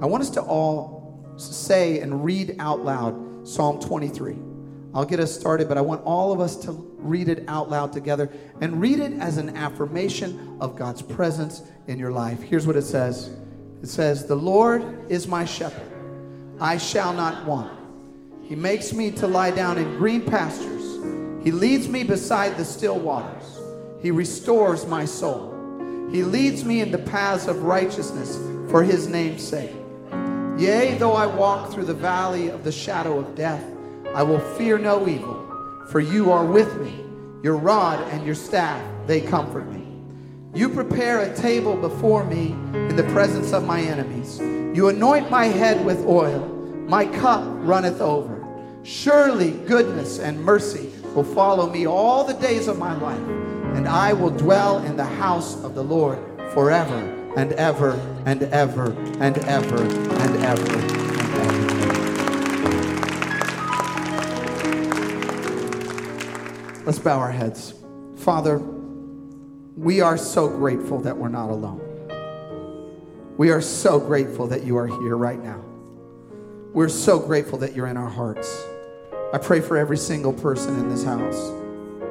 I 0.00 0.06
want 0.06 0.22
us 0.22 0.30
to 0.30 0.42
all 0.42 1.26
say 1.38 1.98
and 1.98 2.24
read 2.24 2.54
out 2.60 2.84
loud 2.84 3.48
Psalm 3.48 3.80
23. 3.80 4.47
I'll 4.94 5.04
get 5.04 5.20
us 5.20 5.34
started, 5.34 5.68
but 5.68 5.76
I 5.76 5.82
want 5.82 6.02
all 6.04 6.32
of 6.32 6.40
us 6.40 6.56
to 6.64 6.72
read 6.96 7.28
it 7.28 7.44
out 7.46 7.68
loud 7.70 7.92
together 7.92 8.30
and 8.60 8.80
read 8.80 9.00
it 9.00 9.12
as 9.14 9.36
an 9.36 9.56
affirmation 9.56 10.56
of 10.60 10.76
God's 10.76 11.02
presence 11.02 11.62
in 11.86 11.98
your 11.98 12.10
life. 12.10 12.42
Here's 12.42 12.66
what 12.66 12.76
it 12.76 12.82
says 12.82 13.30
It 13.82 13.88
says, 13.88 14.26
The 14.26 14.34
Lord 14.34 15.10
is 15.10 15.26
my 15.26 15.44
shepherd, 15.44 15.92
I 16.60 16.78
shall 16.78 17.12
not 17.12 17.46
want. 17.46 17.78
He 18.42 18.56
makes 18.56 18.94
me 18.94 19.10
to 19.12 19.26
lie 19.26 19.50
down 19.50 19.76
in 19.76 19.98
green 19.98 20.22
pastures, 20.22 20.82
He 21.44 21.52
leads 21.52 21.88
me 21.88 22.02
beside 22.02 22.56
the 22.56 22.64
still 22.64 22.98
waters, 22.98 23.60
He 24.00 24.10
restores 24.10 24.86
my 24.86 25.04
soul. 25.04 25.54
He 26.10 26.22
leads 26.22 26.64
me 26.64 26.80
in 26.80 26.90
the 26.90 26.98
paths 26.98 27.46
of 27.48 27.64
righteousness 27.64 28.38
for 28.70 28.82
His 28.82 29.06
name's 29.08 29.46
sake. 29.46 29.72
Yea, 30.56 30.96
though 30.98 31.12
I 31.12 31.26
walk 31.26 31.70
through 31.70 31.84
the 31.84 31.94
valley 31.94 32.48
of 32.48 32.64
the 32.64 32.72
shadow 32.72 33.18
of 33.18 33.34
death, 33.34 33.62
I 34.14 34.22
will 34.22 34.40
fear 34.40 34.78
no 34.78 35.06
evil, 35.08 35.36
for 35.88 36.00
you 36.00 36.32
are 36.32 36.44
with 36.44 36.80
me. 36.80 37.04
Your 37.42 37.56
rod 37.56 38.00
and 38.12 38.26
your 38.26 38.34
staff, 38.34 38.82
they 39.06 39.20
comfort 39.20 39.70
me. 39.70 39.86
You 40.54 40.68
prepare 40.68 41.20
a 41.20 41.36
table 41.36 41.76
before 41.76 42.24
me 42.24 42.52
in 42.72 42.96
the 42.96 43.04
presence 43.04 43.52
of 43.52 43.64
my 43.64 43.80
enemies. 43.80 44.40
You 44.40 44.88
anoint 44.88 45.30
my 45.30 45.44
head 45.46 45.84
with 45.84 46.04
oil. 46.06 46.40
My 46.88 47.06
cup 47.06 47.44
runneth 47.46 48.00
over. 48.00 48.44
Surely 48.82 49.52
goodness 49.52 50.18
and 50.18 50.42
mercy 50.42 50.90
will 51.14 51.22
follow 51.22 51.68
me 51.68 51.86
all 51.86 52.24
the 52.24 52.34
days 52.34 52.66
of 52.66 52.78
my 52.78 52.96
life, 52.98 53.20
and 53.76 53.86
I 53.86 54.14
will 54.14 54.30
dwell 54.30 54.78
in 54.78 54.96
the 54.96 55.04
house 55.04 55.62
of 55.62 55.74
the 55.74 55.84
Lord 55.84 56.18
forever 56.52 57.14
and 57.36 57.52
ever 57.52 57.92
and 58.24 58.42
ever 58.44 58.92
and 59.20 59.38
ever 59.38 59.82
and 59.82 60.36
ever 60.42 60.72
and 60.72 61.66
ever. 61.66 62.07
Let's 66.88 66.98
bow 66.98 67.18
our 67.18 67.30
heads. 67.30 67.74
Father, 68.16 68.56
we 69.76 70.00
are 70.00 70.16
so 70.16 70.48
grateful 70.48 71.02
that 71.02 71.14
we're 71.14 71.28
not 71.28 71.50
alone. 71.50 71.82
We 73.36 73.50
are 73.50 73.60
so 73.60 74.00
grateful 74.00 74.46
that 74.46 74.64
you 74.64 74.78
are 74.78 74.86
here 74.86 75.14
right 75.14 75.38
now. 75.38 75.62
We're 76.72 76.88
so 76.88 77.18
grateful 77.18 77.58
that 77.58 77.76
you're 77.76 77.88
in 77.88 77.98
our 77.98 78.08
hearts. 78.08 78.64
I 79.34 79.36
pray 79.36 79.60
for 79.60 79.76
every 79.76 79.98
single 79.98 80.32
person 80.32 80.78
in 80.78 80.88
this 80.88 81.04
house, 81.04 81.50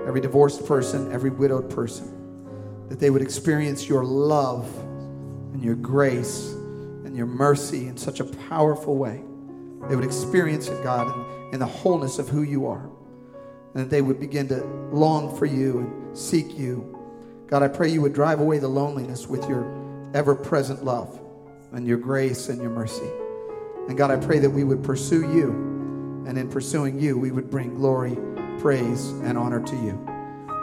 every 0.06 0.22
divorced 0.22 0.64
person, 0.68 1.12
every 1.12 1.32
widowed 1.32 1.72
person, 1.72 2.86
that 2.88 3.00
they 3.00 3.10
would 3.10 3.24
experience 3.24 3.90
your 3.90 4.06
love 4.06 4.72
and 5.54 5.64
your 5.64 5.74
grace 5.74 6.52
and 6.52 7.18
your 7.18 7.26
mercy 7.26 7.88
in 7.88 7.98
such 7.98 8.20
a 8.20 8.26
powerful 8.48 8.96
way. 8.96 9.24
They 9.90 9.96
would 9.96 10.06
experience 10.06 10.68
it, 10.68 10.84
God, 10.84 11.08
in, 11.48 11.54
in 11.56 11.60
the 11.60 11.66
wholeness 11.66 12.20
of 12.20 12.30
who 12.30 12.44
you 12.44 12.68
are 12.68 12.88
and 13.78 13.86
that 13.86 13.92
they 13.92 14.02
would 14.02 14.20
begin 14.20 14.48
to 14.48 14.64
long 14.92 15.38
for 15.38 15.46
you 15.46 15.78
and 15.78 16.18
seek 16.18 16.58
you. 16.58 16.98
God, 17.46 17.62
I 17.62 17.68
pray 17.68 17.90
you 17.90 18.02
would 18.02 18.14
drive 18.14 18.40
away 18.40 18.58
the 18.58 18.68
loneliness 18.68 19.28
with 19.28 19.48
your 19.48 19.72
ever 20.16 20.34
present 20.34 20.84
love 20.84 21.20
and 21.74 21.86
your 21.86 22.00
grace 22.00 22.50
and 22.50 22.60
your 22.60 22.72
mercy. 22.72 23.08
And 23.88 23.96
God, 23.96 24.10
I 24.10 24.16
pray 24.16 24.40
that 24.40 24.50
we 24.50 24.64
would 24.64 24.84
pursue 24.84 25.32
you, 25.32 25.52
and 26.28 26.40
in 26.40 26.50
pursuing 26.50 27.00
you, 27.00 27.20
we 27.20 27.30
would 27.30 27.52
bring 27.52 27.76
glory, 27.76 28.18
praise, 28.60 29.10
and 29.10 29.38
honor 29.38 29.62
to 29.62 29.76
you. 29.76 29.94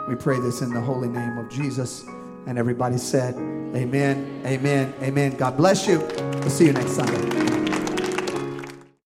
We 0.09 0.16
pray 0.16 0.40
this 0.40 0.61
in 0.61 0.74
the 0.74 0.81
holy 0.81 1.09
name 1.09 1.38
of 1.38 1.48
Jesus. 1.48 2.05
And 2.48 2.59
everybody 2.59 2.98
said, 2.98 3.37
Amen, 3.77 4.42
amen, 4.44 4.92
amen. 5.00 5.37
God 5.37 5.57
bless 5.57 5.87
you. 5.87 6.00
We'll 6.00 6.50
see 6.50 6.66
you 6.66 6.72
next 6.72 6.96
Sunday. 6.96 7.63